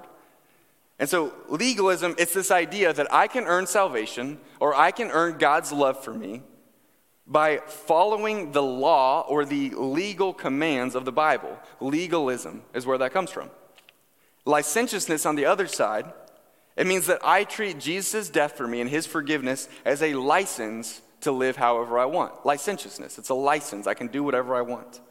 [1.00, 5.38] And so, legalism, it's this idea that I can earn salvation or I can earn
[5.38, 6.42] God's love for me
[7.28, 11.60] by following the law or the legal commands of the Bible.
[11.80, 13.52] Legalism is where that comes from.
[14.46, 16.12] Licentiousness, on the other side,
[16.76, 21.02] it means that I treat Jesus' death for me and his forgiveness as a license
[21.22, 22.46] to live however I want.
[22.46, 23.88] Licentiousness, it's a license.
[23.88, 25.02] I can do whatever I want.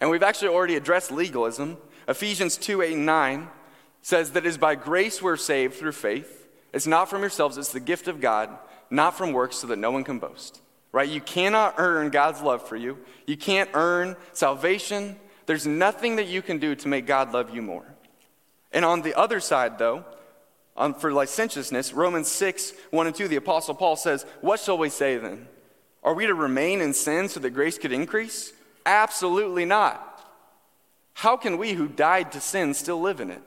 [0.00, 1.76] And we've actually already addressed legalism.
[2.08, 3.48] Ephesians 2 8 and 9
[4.02, 6.48] says that it is by grace we're saved through faith.
[6.72, 8.50] It's not from yourselves, it's the gift of God,
[8.90, 10.60] not from works, so that no one can boast.
[10.90, 11.08] Right?
[11.08, 12.98] You cannot earn God's love for you.
[13.26, 15.16] You can't earn salvation.
[15.46, 17.86] There's nothing that you can do to make God love you more.
[18.72, 20.04] And on the other side, though,
[20.76, 24.88] on, for licentiousness, Romans 6, 1 and 2, the Apostle Paul says, What shall we
[24.88, 25.46] say then?
[26.02, 28.52] Are we to remain in sin so that grace could increase?
[28.84, 30.08] Absolutely not.
[31.14, 33.42] How can we who died to sin still live in it?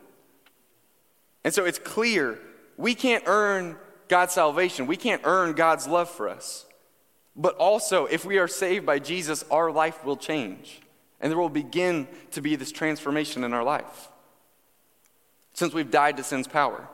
[1.45, 2.39] And so it's clear
[2.75, 3.77] we can't earn
[4.09, 6.65] God's salvation, we can't earn God's love for us.
[7.37, 10.81] But also, if we are saved by Jesus, our life will change.
[11.21, 14.09] And there will begin to be this transformation in our life
[15.53, 16.87] since we've died to sin's power.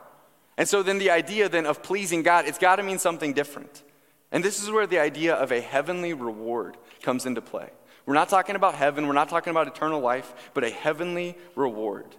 [0.56, 3.82] And so then the idea then of pleasing God, it's got to mean something different.
[4.30, 7.70] And this is where the idea of a heavenly reward comes into play.
[8.06, 12.14] We're not talking about heaven, we're not talking about eternal life, but a heavenly reward.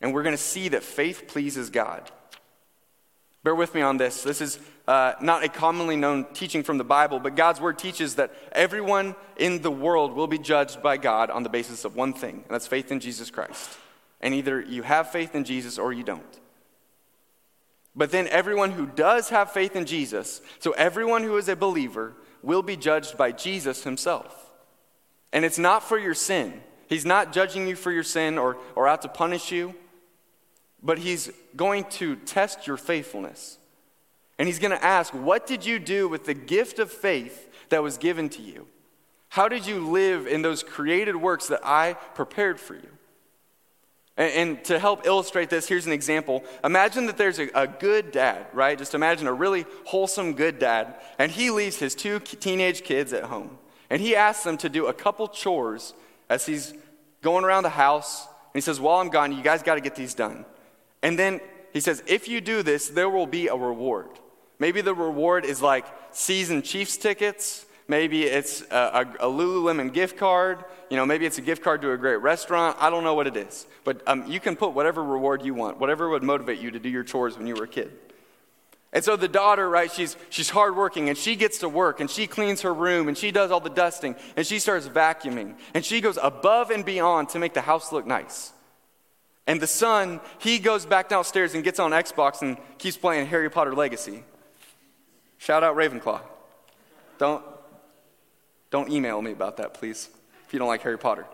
[0.00, 2.10] And we're going to see that faith pleases God.
[3.42, 4.22] Bear with me on this.
[4.22, 8.16] This is uh, not a commonly known teaching from the Bible, but God's word teaches
[8.16, 12.12] that everyone in the world will be judged by God on the basis of one
[12.12, 13.78] thing, and that's faith in Jesus Christ.
[14.20, 16.40] And either you have faith in Jesus or you don't.
[17.94, 22.14] But then everyone who does have faith in Jesus, so everyone who is a believer,
[22.42, 24.50] will be judged by Jesus himself.
[25.32, 26.62] And it's not for your sin.
[26.88, 29.74] He's not judging you for your sin or, or out to punish you,
[30.86, 33.58] but he's going to test your faithfulness.
[34.38, 37.82] And he's going to ask, What did you do with the gift of faith that
[37.82, 38.66] was given to you?
[39.30, 42.88] How did you live in those created works that I prepared for you?
[44.16, 46.42] And, to help illustrate this, here's an example.
[46.64, 48.78] Imagine that there's a, a, good dad, right?
[48.78, 53.24] Just imagine a really wholesome, good dad, and he leaves his two teenage kids at
[53.24, 53.58] home.
[53.90, 55.92] And he asks them to do a couple chores
[56.30, 56.72] as he's
[57.20, 58.24] going around the house.
[58.24, 60.46] And he says, While I'm gone, you guys got to get these done.
[61.02, 61.40] And then
[61.72, 64.08] he says, If you do this, there will be a reward.
[64.58, 70.16] Maybe the reward is like season Chiefs tickets Maybe it's a, a, a, Lululemon gift
[70.16, 70.64] card.
[70.90, 72.76] You know, maybe it's a gift card to a great restaurant.
[72.80, 73.66] I don't know what it is.
[73.84, 76.88] But um, you can put whatever reward you want, whatever would motivate you to do
[76.88, 77.92] your chores when you were a kid.
[78.92, 82.26] And so the daughter, right, she's, she's hardworking and she gets to work and she
[82.26, 86.00] cleans her room and she does all the dusting and she starts vacuuming and she
[86.00, 88.52] goes above and beyond to make the house look nice.
[89.46, 93.48] And the son, he goes back downstairs and gets on Xbox and keeps playing Harry
[93.48, 94.24] Potter Legacy.
[95.38, 96.20] Shout out Ravenclaw.
[97.18, 97.44] Don't,
[98.70, 100.08] don't email me about that, please,
[100.46, 101.26] if you don't like Harry Potter.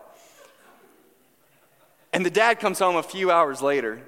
[2.11, 3.99] And the dad comes home a few hours later,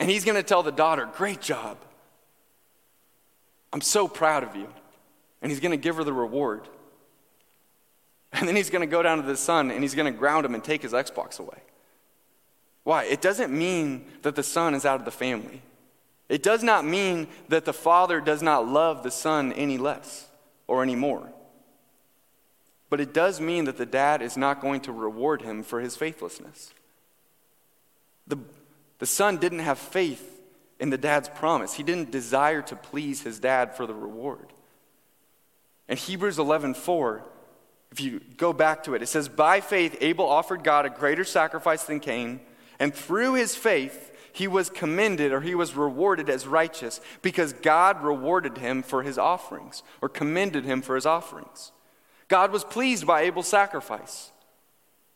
[0.00, 1.76] and he's going to tell the daughter, Great job.
[3.72, 4.68] I'm so proud of you.
[5.42, 6.62] And he's going to give her the reward.
[8.32, 10.44] And then he's going to go down to the son and he's going to ground
[10.44, 11.58] him and take his Xbox away.
[12.86, 13.02] Why?
[13.02, 15.60] It doesn't mean that the son is out of the family.
[16.28, 20.28] It does not mean that the father does not love the son any less
[20.68, 21.32] or any more.
[22.88, 25.96] But it does mean that the dad is not going to reward him for his
[25.96, 26.72] faithlessness.
[28.28, 28.38] The,
[29.00, 30.40] the son didn't have faith
[30.78, 34.52] in the dad's promise, he didn't desire to please his dad for the reward.
[35.88, 37.24] In Hebrews 11 4,
[37.90, 41.24] if you go back to it, it says, By faith, Abel offered God a greater
[41.24, 42.38] sacrifice than Cain,
[42.78, 48.02] and through his faith, he was commended or he was rewarded as righteous because God
[48.02, 51.72] rewarded him for his offerings or commended him for his offerings.
[52.28, 54.32] God was pleased by Abel's sacrifice.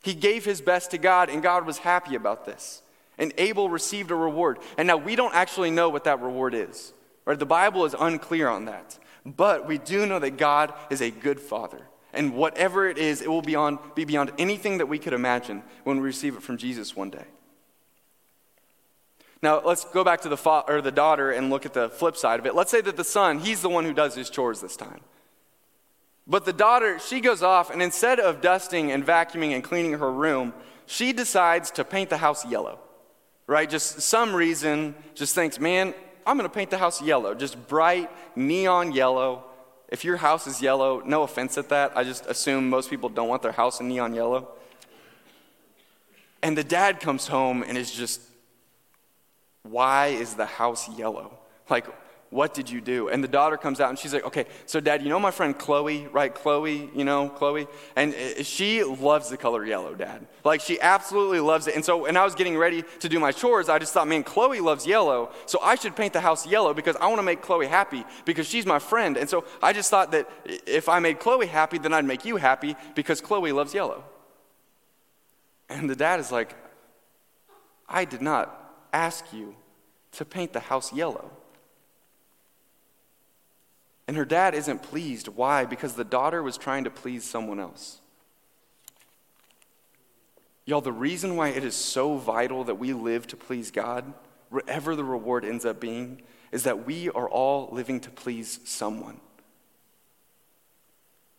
[0.02, 2.82] He gave his best to God, and God was happy about this.
[3.18, 4.58] And Abel received a reward.
[4.78, 6.94] And now we don't actually know what that reward is.
[7.26, 7.38] Right?
[7.38, 8.98] The Bible is unclear on that.
[9.26, 11.86] But we do know that God is a good father.
[12.14, 15.62] And whatever it is, it will be, on, be beyond anything that we could imagine
[15.84, 17.26] when we receive it from Jesus one day.
[19.42, 22.16] Now, let's go back to the, fa- or the daughter and look at the flip
[22.16, 22.54] side of it.
[22.54, 25.00] Let's say that the son, he's the one who does his chores this time.
[26.26, 30.12] But the daughter, she goes off, and instead of dusting and vacuuming and cleaning her
[30.12, 30.52] room,
[30.86, 32.78] she decides to paint the house yellow,
[33.46, 33.68] right?
[33.68, 35.94] Just some reason, just thinks, man,
[36.26, 39.44] I'm gonna paint the house yellow, just bright neon yellow.
[39.88, 43.28] If your house is yellow, no offense at that, I just assume most people don't
[43.28, 44.48] want their house in neon yellow.
[46.42, 48.20] And the dad comes home and is just,
[49.62, 51.38] why is the house yellow?
[51.68, 51.86] Like,
[52.30, 53.08] what did you do?
[53.08, 55.56] And the daughter comes out and she's like, okay, so dad, you know my friend
[55.58, 56.32] Chloe, right?
[56.32, 57.66] Chloe, you know, Chloe?
[57.96, 60.28] And uh, she loves the color yellow, dad.
[60.44, 61.74] Like she absolutely loves it.
[61.74, 64.22] And so, when I was getting ready to do my chores, I just thought, man,
[64.22, 65.30] Chloe loves yellow.
[65.46, 68.46] So I should paint the house yellow because I want to make Chloe happy because
[68.46, 69.16] she's my friend.
[69.16, 72.36] And so I just thought that if I made Chloe happy, then I'd make you
[72.36, 74.04] happy because Chloe loves yellow.
[75.68, 76.54] And the dad is like,
[77.88, 78.59] I did not
[78.92, 79.54] ask you
[80.12, 81.30] to paint the house yellow.
[84.08, 85.28] And her dad isn't pleased.
[85.28, 85.64] Why?
[85.64, 88.00] Because the daughter was trying to please someone else.
[90.64, 94.12] Y'all, the reason why it is so vital that we live to please God,
[94.50, 96.22] whatever the reward ends up being,
[96.52, 99.20] is that we are all living to please someone.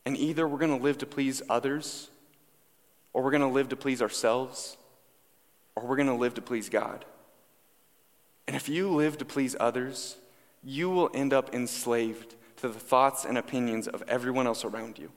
[0.06, 2.10] And either we're going to live to please others,
[3.14, 4.78] or we're going to live to please ourselves,
[5.76, 7.06] or we're going to live to please God.
[8.52, 10.18] And if you live to please others,
[10.62, 15.10] you will end up enslaved to the thoughts and opinions of everyone else around you.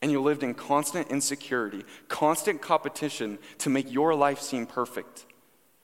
[0.00, 5.26] And you lived in constant insecurity, constant competition to make your life seem perfect.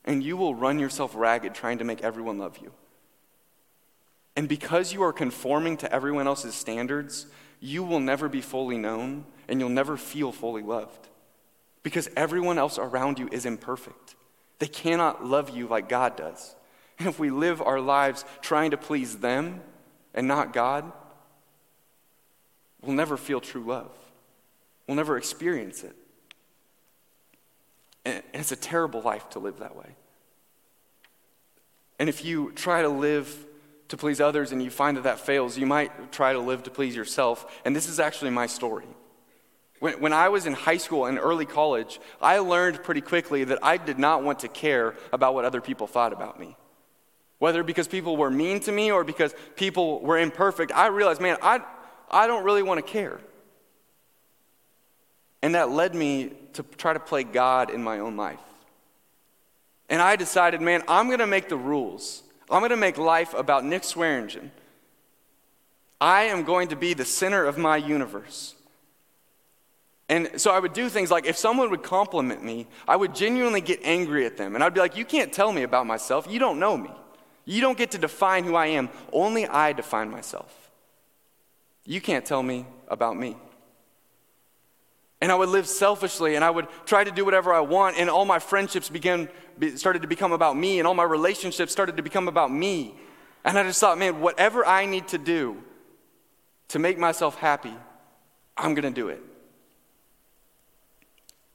[0.07, 2.72] And you will run yourself ragged trying to make everyone love you.
[4.34, 7.26] And because you are conforming to everyone else's standards,
[7.61, 11.09] you will never be fully known and you'll never feel fully loved.
[11.82, 14.14] Because everyone else around you is imperfect.
[14.59, 16.54] They cannot love you like God does.
[16.98, 19.61] And if we live our lives trying to please them,
[20.14, 20.90] and not God,
[22.82, 23.92] we'll never feel true love.
[24.86, 25.94] We'll never experience it.
[28.04, 29.94] And it's a terrible life to live that way.
[31.98, 33.46] And if you try to live
[33.88, 36.70] to please others and you find that that fails, you might try to live to
[36.70, 37.61] please yourself.
[37.64, 38.86] And this is actually my story.
[39.81, 43.59] When, when I was in high school and early college, I learned pretty quickly that
[43.62, 46.57] I did not want to care about what other people thought about me.
[47.39, 51.37] Whether because people were mean to me or because people were imperfect, I realized, man,
[51.41, 51.61] I,
[52.11, 53.20] I don't really want to care.
[55.41, 58.41] And that led me to try to play God in my own life.
[59.89, 62.24] And I decided, man, I'm going to make the rules.
[62.51, 64.51] I'm going to make life about Nick Swearingen.
[66.01, 68.55] I am going to be the center of my universe.
[70.09, 73.61] And so I would do things like if someone would compliment me, I would genuinely
[73.61, 74.54] get angry at them.
[74.54, 76.26] And I'd be like, You can't tell me about myself.
[76.30, 76.90] You don't know me.
[77.44, 78.90] You don't get to define who I am.
[79.12, 80.70] Only I define myself.
[81.84, 83.36] You can't tell me about me.
[85.20, 88.09] And I would live selfishly and I would try to do whatever I want, and
[88.09, 89.28] all my friendships began,
[89.74, 92.94] started to become about me, and all my relationships started to become about me.
[93.44, 95.56] And I just thought, man, whatever I need to do
[96.68, 97.74] to make myself happy,
[98.56, 99.22] I'm going to do it.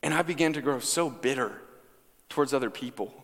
[0.03, 1.61] And I began to grow so bitter
[2.27, 3.23] towards other people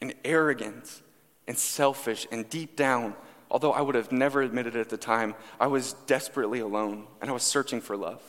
[0.00, 1.02] and arrogant
[1.46, 3.14] and selfish and deep down,
[3.50, 7.28] although I would have never admitted it at the time, I was desperately alone and
[7.28, 8.22] I was searching for love.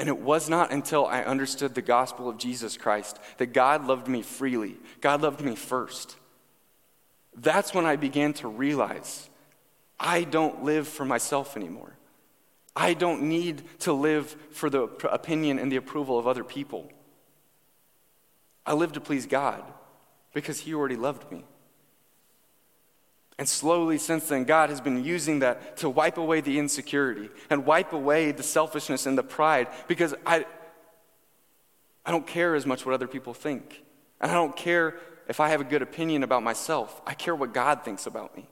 [0.00, 4.08] And it was not until I understood the gospel of Jesus Christ that God loved
[4.08, 4.76] me freely.
[5.00, 6.16] God loved me first.
[7.36, 9.28] That's when I began to realize
[10.00, 11.96] I don't live for myself anymore.
[12.74, 16.90] I don't need to live for the opinion and the approval of other people.
[18.64, 19.62] I live to please God
[20.32, 21.44] because He already loved me.
[23.38, 27.66] And slowly since then, God has been using that to wipe away the insecurity and
[27.66, 30.46] wipe away the selfishness and the pride because I,
[32.06, 33.82] I don't care as much what other people think.
[34.20, 34.96] And I don't care
[35.28, 37.02] if I have a good opinion about myself.
[37.06, 38.48] I care what God thinks about me.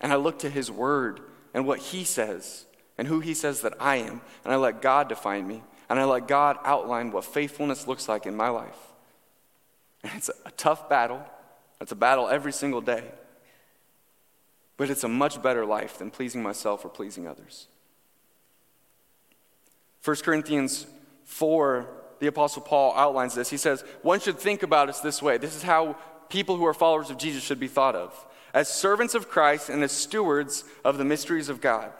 [0.00, 1.20] And I look to His Word
[1.52, 2.66] and what He says
[2.98, 4.20] and who He says that I am.
[4.44, 5.62] And I let God define me.
[5.88, 8.78] And I let God outline what faithfulness looks like in my life.
[10.02, 11.22] And it's a tough battle.
[11.80, 13.04] It's a battle every single day.
[14.76, 17.66] But it's a much better life than pleasing myself or pleasing others.
[20.04, 20.86] 1 Corinthians
[21.24, 21.88] 4,
[22.18, 23.50] the Apostle Paul outlines this.
[23.50, 25.38] He says, One should think about us this way.
[25.38, 25.96] This is how
[26.28, 29.82] people who are followers of Jesus should be thought of as servants of Christ and
[29.82, 31.92] as stewards of the mysteries of God.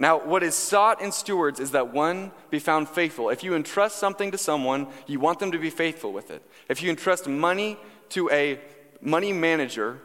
[0.00, 3.30] Now, what is sought in stewards is that one be found faithful.
[3.30, 6.42] If you entrust something to someone, you want them to be faithful with it.
[6.68, 7.76] If you entrust money
[8.10, 8.60] to a
[9.00, 9.98] money manager,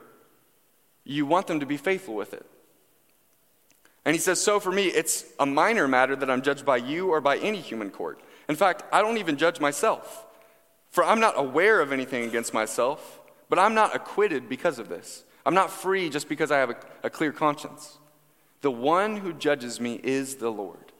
[1.04, 2.46] you want them to be faithful with it.
[4.06, 7.10] And he says, So for me, it's a minor matter that I'm judged by you
[7.10, 8.20] or by any human court.
[8.50, 10.26] In fact, I don't even judge myself,
[10.89, 15.24] for I'm not aware of anything against myself, but I'm not acquitted because of this.
[15.46, 18.00] I'm not free just because I have a, a clear conscience.
[18.64, 20.93] The one who judges me is the Lord.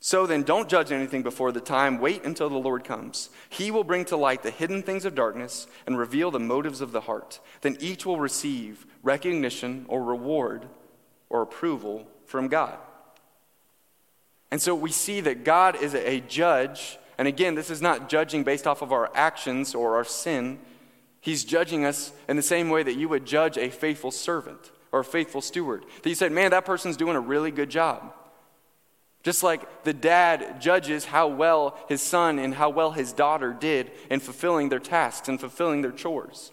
[0.00, 1.98] So then, don't judge anything before the time.
[1.98, 3.28] Wait until the Lord comes.
[3.50, 6.92] He will bring to light the hidden things of darkness and reveal the motives of
[6.92, 7.38] the heart.
[7.60, 10.66] Then each will receive recognition or reward
[11.28, 12.78] or approval from God.
[14.50, 16.98] And so we see that God is a judge.
[17.18, 20.60] And again, this is not judging based off of our actions or our sin.
[21.20, 25.00] He's judging us in the same way that you would judge a faithful servant or
[25.00, 25.84] a faithful steward.
[26.02, 28.14] That you said, man, that person's doing a really good job.
[29.24, 33.90] Just like the dad judges how well his son and how well his daughter did
[34.08, 36.52] in fulfilling their tasks and fulfilling their chores.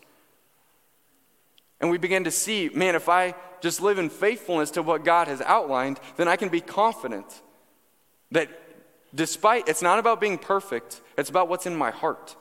[1.80, 5.28] And we begin to see, man, if I just live in faithfulness to what God
[5.28, 7.44] has outlined, then I can be confident
[8.32, 8.50] that
[9.14, 12.36] despite, it's not about being perfect, it's about what's in my heart.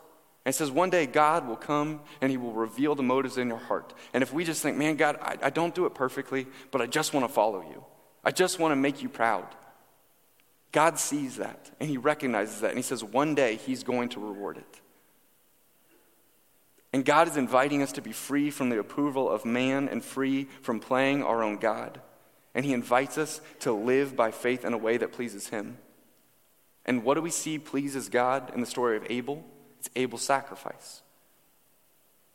[0.51, 3.57] And says one day God will come and he will reveal the motives in your
[3.57, 3.95] heart.
[4.13, 6.87] And if we just think, man, God, I, I don't do it perfectly, but I
[6.87, 7.85] just want to follow you,
[8.25, 9.47] I just want to make you proud
[10.73, 14.19] God sees that and he recognizes that and he says one day he's going to
[14.19, 14.81] reward it.
[16.93, 20.49] And God is inviting us to be free from the approval of man and free
[20.63, 22.01] from playing our own God.
[22.57, 25.79] And he invites us to live by faith in a way that pleases him.
[26.85, 29.45] And what do we see pleases God in the story of Abel?
[29.81, 31.03] It's Abel's sacrifice.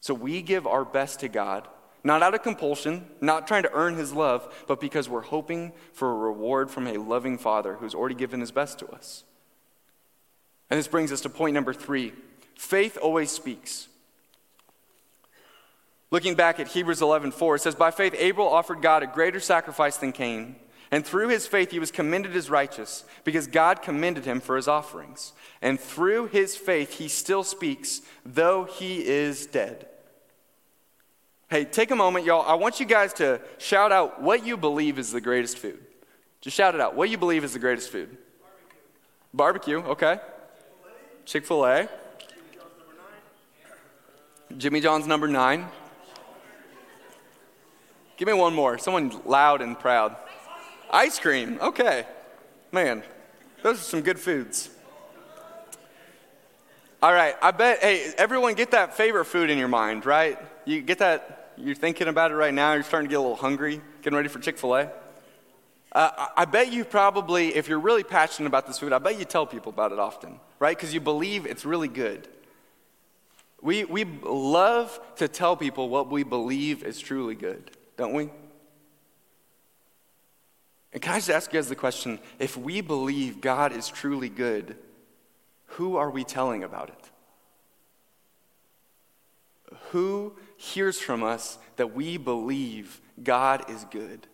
[0.01, 1.67] So we give our best to God
[2.05, 6.11] not out of compulsion, not trying to earn his love, but because we're hoping for
[6.11, 9.23] a reward from a loving father who's already given his best to us.
[10.69, 12.13] And this brings us to point number three
[12.55, 13.87] faith always speaks.
[16.11, 19.97] Looking back at Hebrews 11:4, it says, By faith, Abel offered God a greater sacrifice
[19.97, 20.57] than Cain.
[20.95, 24.69] And through his faith, he was commended as righteous because God commended him for his
[24.69, 25.33] offerings.
[25.61, 29.87] And through his faith, he still speaks, though he is dead.
[31.49, 32.49] Hey, take a moment, y'all.
[32.49, 35.85] I want you guys to shout out what you believe is the greatest food.
[36.39, 36.95] Just shout it out.
[36.95, 38.15] What you believe is the greatest food?
[39.33, 40.19] Barbecue, Barbecue okay.
[41.25, 41.89] Chick fil A.
[44.57, 45.67] Jimmy John's number nine.
[48.15, 48.77] Give me one more.
[48.77, 50.15] Someone loud and proud.
[50.91, 52.05] Ice cream, okay.
[52.71, 53.03] Man,
[53.63, 54.69] those are some good foods.
[57.01, 60.39] All right, I bet, hey, everyone get that favorite food in your mind, right?
[60.65, 63.35] You get that, you're thinking about it right now, you're starting to get a little
[63.35, 64.91] hungry, getting ready for Chick fil A.
[65.91, 69.25] Uh, I bet you probably, if you're really passionate about this food, I bet you
[69.25, 70.75] tell people about it often, right?
[70.75, 72.27] Because you believe it's really good.
[73.61, 78.29] We, we love to tell people what we believe is truly good, don't we?
[80.95, 84.29] And can I just ask you guys the question if we believe God is truly
[84.29, 84.77] good,
[85.65, 87.11] who are we telling about it?
[89.91, 94.25] Who hears from us that we believe God is good?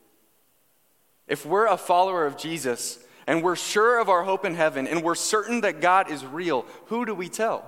[1.28, 5.01] If we're a follower of Jesus and we're sure of our hope in heaven and
[5.01, 7.66] we're certain that God is real, who do we tell?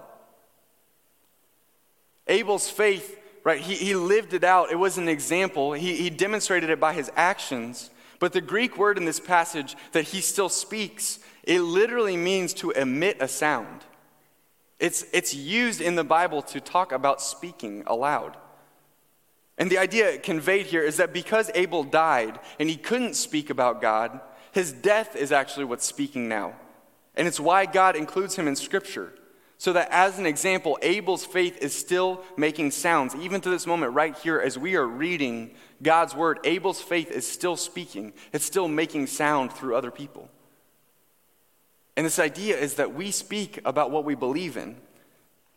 [2.27, 4.71] Abel's faith, right, he, he lived it out.
[4.71, 5.73] It was an example.
[5.73, 7.89] He, he demonstrated it by his actions.
[8.23, 12.71] But the Greek word in this passage that he still speaks, it literally means to
[12.71, 13.81] emit a sound.
[14.79, 18.37] It's, it's used in the Bible to talk about speaking aloud.
[19.57, 23.81] And the idea conveyed here is that because Abel died and he couldn't speak about
[23.81, 24.21] God,
[24.53, 26.53] his death is actually what's speaking now.
[27.15, 29.11] And it's why God includes him in Scripture.
[29.63, 33.15] So that as an example, Abel's faith is still making sounds.
[33.15, 35.51] Even to this moment, right here, as we are reading
[35.81, 40.27] God's word, Abel's faith is still speaking, it's still making sound through other people.
[41.95, 44.75] And this idea is that we speak about what we believe in.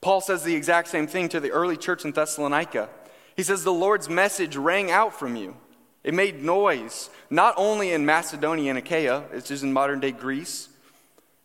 [0.00, 2.88] Paul says the exact same thing to the early church in Thessalonica.
[3.34, 5.56] He says, The Lord's message rang out from you.
[6.04, 10.68] It made noise, not only in Macedonia and Achaia, which is in modern day Greece.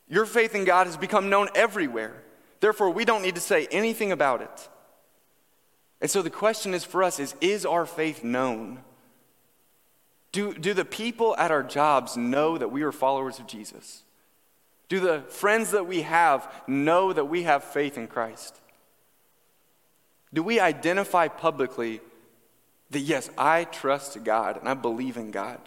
[0.08, 2.22] Your faith in God has become known everywhere.
[2.62, 4.70] Therefore, we don't need to say anything about it.
[6.00, 8.80] And so the question is for us is, is our faith known?
[10.32, 14.04] Do, do the people at our jobs know that we are followers of Jesus?
[14.88, 18.60] Do the friends that we have know that we have faith in Christ?
[20.34, 22.00] Do we identify publicly
[22.92, 25.60] that, yes, I trust God and I believe in God?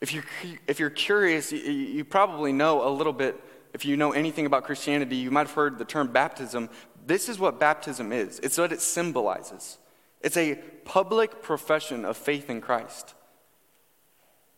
[0.00, 0.24] If you're,
[0.66, 3.42] if you're curious, you, you probably know a little bit.
[3.76, 6.70] If you know anything about Christianity, you might have heard the term baptism.
[7.04, 9.76] This is what baptism is it's what it symbolizes.
[10.22, 10.54] It's a
[10.86, 13.12] public profession of faith in Christ.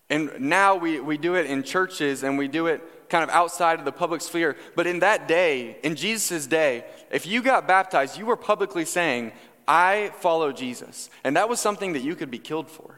[0.08, 3.80] And now we, we do it in churches and we do it kind of outside
[3.80, 4.56] of the public sphere.
[4.76, 9.32] But in that day, in Jesus' day, if you got baptized, you were publicly saying,
[9.66, 11.10] I follow Jesus.
[11.24, 12.97] And that was something that you could be killed for.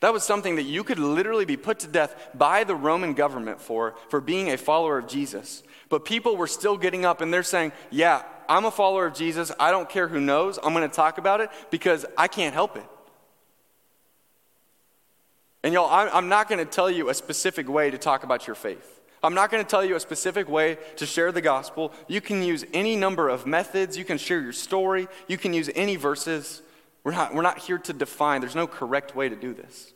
[0.00, 3.60] That was something that you could literally be put to death by the Roman government
[3.60, 5.62] for, for being a follower of Jesus.
[5.90, 9.52] But people were still getting up and they're saying, Yeah, I'm a follower of Jesus.
[9.60, 10.58] I don't care who knows.
[10.62, 12.86] I'm going to talk about it because I can't help it.
[15.62, 18.56] And y'all, I'm not going to tell you a specific way to talk about your
[18.56, 19.00] faith.
[19.22, 21.92] I'm not going to tell you a specific way to share the gospel.
[22.08, 23.98] You can use any number of methods.
[23.98, 25.08] You can share your story.
[25.28, 26.62] You can use any verses.
[27.02, 29.92] We're not, we're not here to define, there's no correct way to do this.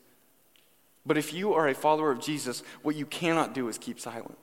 [1.06, 4.38] But if you are a follower of Jesus, what you cannot do is keep silent.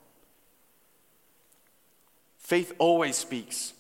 [2.38, 3.74] Faith always speaks.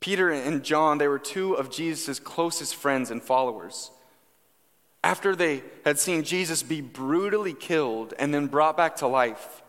[0.00, 3.90] Peter and John, they were two of Jesus' closest friends and followers.
[5.02, 9.62] After they had seen Jesus be brutally killed and then brought back to life,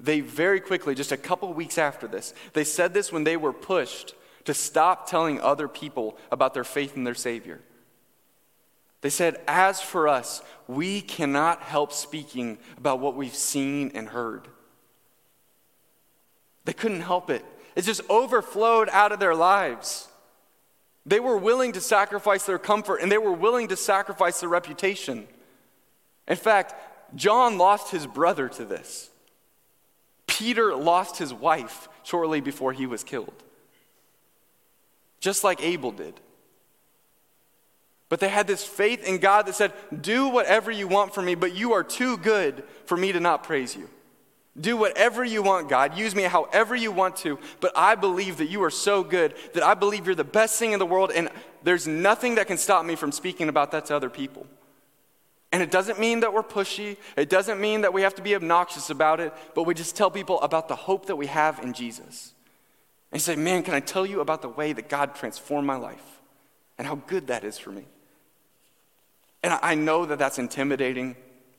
[0.00, 3.52] they very quickly, just a couple weeks after this, they said this when they were
[3.52, 4.14] pushed
[4.44, 7.60] to stop telling other people about their faith in their Savior.
[9.00, 14.48] They said, As for us, we cannot help speaking about what we've seen and heard.
[16.64, 17.44] They couldn't help it.
[17.76, 20.08] It just overflowed out of their lives.
[21.04, 25.28] They were willing to sacrifice their comfort and they were willing to sacrifice their reputation.
[26.26, 26.74] In fact,
[27.14, 29.10] John lost his brother to this.
[30.26, 33.42] Peter lost his wife shortly before he was killed,
[35.20, 36.20] just like Abel did.
[38.08, 41.34] But they had this faith in God that said, Do whatever you want for me,
[41.34, 43.88] but you are too good for me to not praise you.
[44.58, 45.98] Do whatever you want, God.
[45.98, 49.62] Use me however you want to, but I believe that you are so good that
[49.62, 51.28] I believe you're the best thing in the world, and
[51.62, 54.46] there's nothing that can stop me from speaking about that to other people.
[55.52, 58.34] And it doesn't mean that we're pushy, it doesn't mean that we have to be
[58.34, 61.72] obnoxious about it, but we just tell people about the hope that we have in
[61.72, 62.32] Jesus.
[63.12, 66.20] And say, Man, can I tell you about the way that God transformed my life
[66.76, 67.84] and how good that is for me?
[69.46, 71.14] And I know that that's intimidating.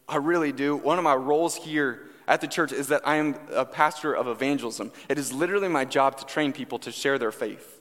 [0.10, 0.76] I really do.
[0.76, 4.28] One of my roles here at the church is that I am a pastor of
[4.28, 4.92] evangelism.
[5.08, 7.80] It is literally my job to train people to share their faith.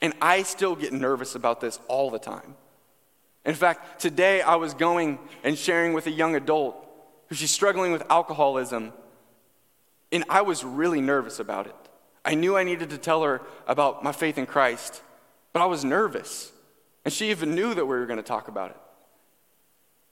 [0.00, 2.54] And I still get nervous about this all the time.
[3.44, 6.76] In fact, today I was going and sharing with a young adult
[7.26, 8.92] who she's struggling with alcoholism,
[10.12, 11.74] and I was really nervous about it.
[12.24, 15.02] I knew I needed to tell her about my faith in Christ,
[15.52, 16.52] but I was nervous.
[17.04, 18.76] And she even knew that we were going to talk about it.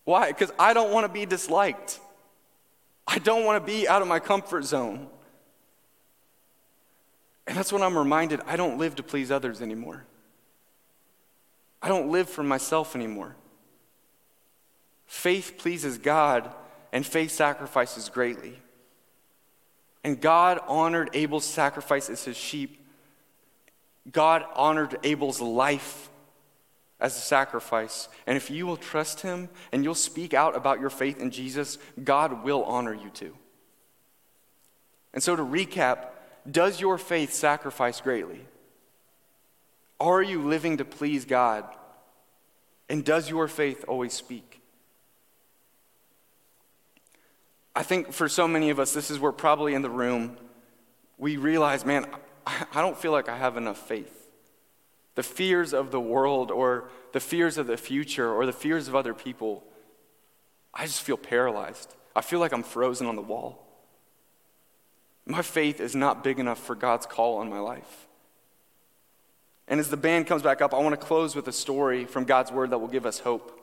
[0.05, 0.29] Why?
[0.29, 2.01] Because I don't want to be disliked.
[3.07, 5.09] I don't want to be out of my comfort zone.
[7.47, 10.05] And that's when I'm reminded I don't live to please others anymore.
[11.83, 13.35] I don't live for myself anymore.
[15.07, 16.51] Faith pleases God,
[16.93, 18.57] and faith sacrifices greatly.
[20.05, 22.85] And God honored Abel's sacrifice as his sheep.
[24.11, 26.09] God honored Abel's life
[27.03, 28.09] as a sacrifice.
[28.27, 31.77] And if you will trust Him and you'll speak out about your faith in Jesus,
[32.03, 33.37] God will honor you too.
[35.13, 36.07] And so, to recap,
[36.51, 38.41] does your faith sacrifice greatly?
[40.01, 41.65] Are you living to please God?
[42.89, 44.61] And does your faith always speak?
[47.75, 50.37] I think for so many of us, this is where probably in the room
[51.19, 52.07] we realize, man,
[52.47, 54.22] I don't feel like I have enough faith
[55.15, 58.95] the fears of the world or the fears of the future or the fears of
[58.95, 59.63] other people,
[60.73, 61.95] I just feel paralyzed.
[62.17, 63.67] I feel like I'm frozen on the wall.
[65.27, 68.07] My faith is not big enough for God's call on my life.
[69.69, 72.25] And as the band comes back up, I want to close with a story from
[72.25, 73.59] God's word that will give us hope.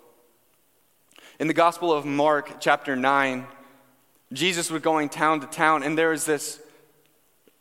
[1.40, 3.46] In the Gospel of Mark, chapter 9,
[4.32, 6.60] Jesus was going town to town, and there was this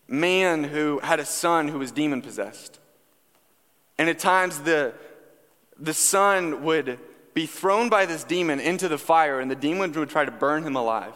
[0.07, 2.78] man who had a son who was demon possessed.
[3.99, 4.95] And at times, the,
[5.79, 6.99] the son would
[7.35, 10.63] be thrown by this demon into the fire, and the demon would try to burn
[10.63, 11.15] him alive.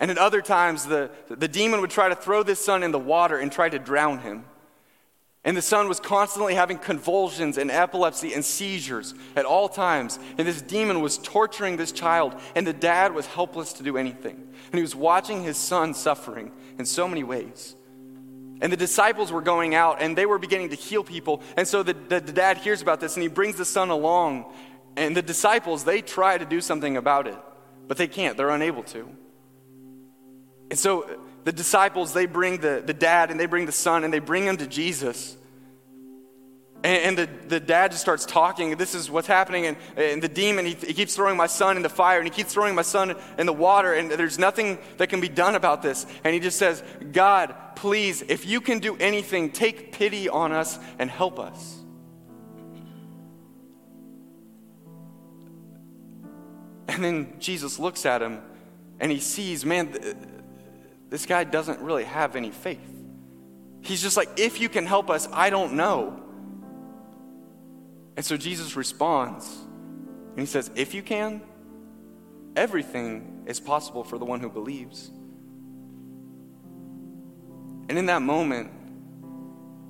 [0.00, 2.98] And at other times, the, the demon would try to throw this son in the
[2.98, 4.44] water and try to drown him.
[5.44, 10.18] And the son was constantly having convulsions and epilepsy and seizures at all times.
[10.36, 14.34] And this demon was torturing this child, and the dad was helpless to do anything.
[14.66, 17.74] And he was watching his son suffering in so many ways.
[18.60, 21.42] And the disciples were going out and they were beginning to heal people.
[21.56, 24.52] And so the, the, the, dad hears about this and he brings the son along.
[24.96, 27.38] And the disciples, they try to do something about it,
[27.86, 28.36] but they can't.
[28.36, 29.08] They're unable to.
[30.70, 31.08] And so
[31.44, 34.44] the disciples, they bring the, the dad and they bring the son and they bring
[34.44, 35.36] him to Jesus.
[36.84, 38.76] And, and the, the dad just starts talking.
[38.76, 39.66] This is what's happening.
[39.66, 42.30] And, and the demon, he, he keeps throwing my son in the fire and he
[42.30, 43.94] keeps throwing my son in the water.
[43.94, 46.06] And there's nothing that can be done about this.
[46.24, 50.78] And he just says, God, please, if you can do anything, take pity on us
[50.98, 51.76] and help us.
[56.86, 58.40] And then Jesus looks at him
[58.98, 60.16] and he sees, man, th-
[61.10, 62.80] this guy doesn't really have any faith.
[63.80, 66.27] He's just like, if you can help us, I don't know.
[68.18, 69.46] And so Jesus responds
[70.30, 71.40] and he says, if you can,
[72.56, 75.12] everything is possible for the one who believes.
[77.88, 78.72] And in that moment,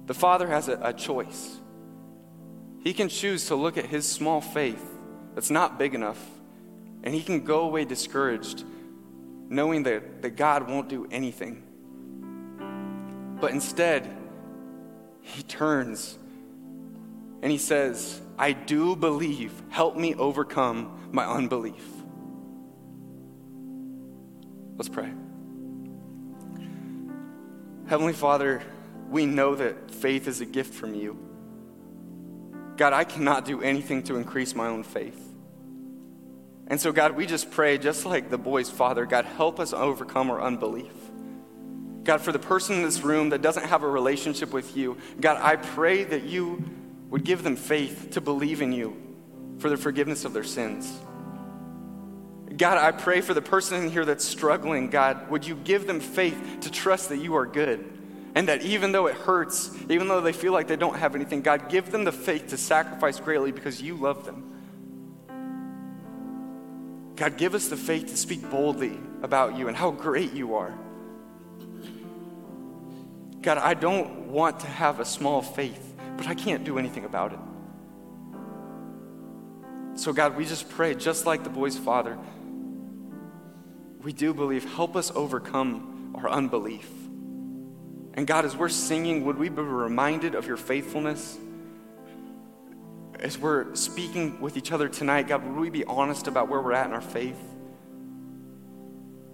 [0.07, 1.59] the Father has a, a choice.
[2.85, 4.85] He can choose to look at his small faith
[5.35, 6.23] that's not big enough,
[7.03, 8.63] and he can go away discouraged,
[9.49, 11.63] knowing that, that God won't do anything.
[13.41, 14.15] But instead,
[15.23, 16.19] he turns
[17.43, 19.53] and he says, I do believe.
[19.69, 21.85] Help me overcome my unbelief.
[24.77, 25.13] Let's pray.
[27.87, 28.63] Heavenly Father,
[29.09, 31.19] we know that faith is a gift from you.
[32.77, 35.21] God, I cannot do anything to increase my own faith.
[36.69, 40.31] And so, God, we just pray, just like the boy's father, God, help us overcome
[40.31, 40.93] our unbelief.
[42.05, 45.39] God, for the person in this room that doesn't have a relationship with you, God,
[45.41, 46.63] I pray that you
[47.11, 48.97] would give them faith to believe in you
[49.59, 51.01] for the forgiveness of their sins.
[52.57, 56.01] God, I pray for the person in here that's struggling, God, would you give them
[56.01, 57.93] faith to trust that you are good?
[58.35, 61.43] And that even though it hurts, even though they feel like they don't have anything,
[61.43, 64.45] God, give them the faith to sacrifice greatly because you love them.
[67.17, 70.73] God, give us the faith to speak boldly about you and how great you are.
[73.43, 75.88] God, I don't want to have a small faith,
[76.19, 77.39] but I can't do anything about it.
[79.99, 82.19] So, God, we just pray, just like the boy's father,
[84.03, 84.65] we do believe.
[84.75, 86.89] Help us overcome our unbelief.
[88.15, 91.39] And God, as we're singing, would we be reminded of your faithfulness?
[93.21, 96.73] As we're speaking with each other tonight, God, would we be honest about where we're
[96.73, 97.39] at in our faith?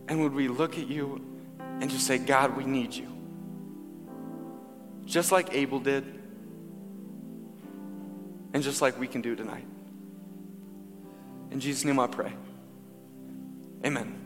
[0.08, 1.24] And would we look at you
[1.58, 3.08] and just say, God, we need you?
[5.06, 6.23] Just like Abel did,
[8.54, 9.66] and just like we can do tonight.
[11.50, 12.32] In Jesus' name I pray.
[13.84, 14.23] Amen.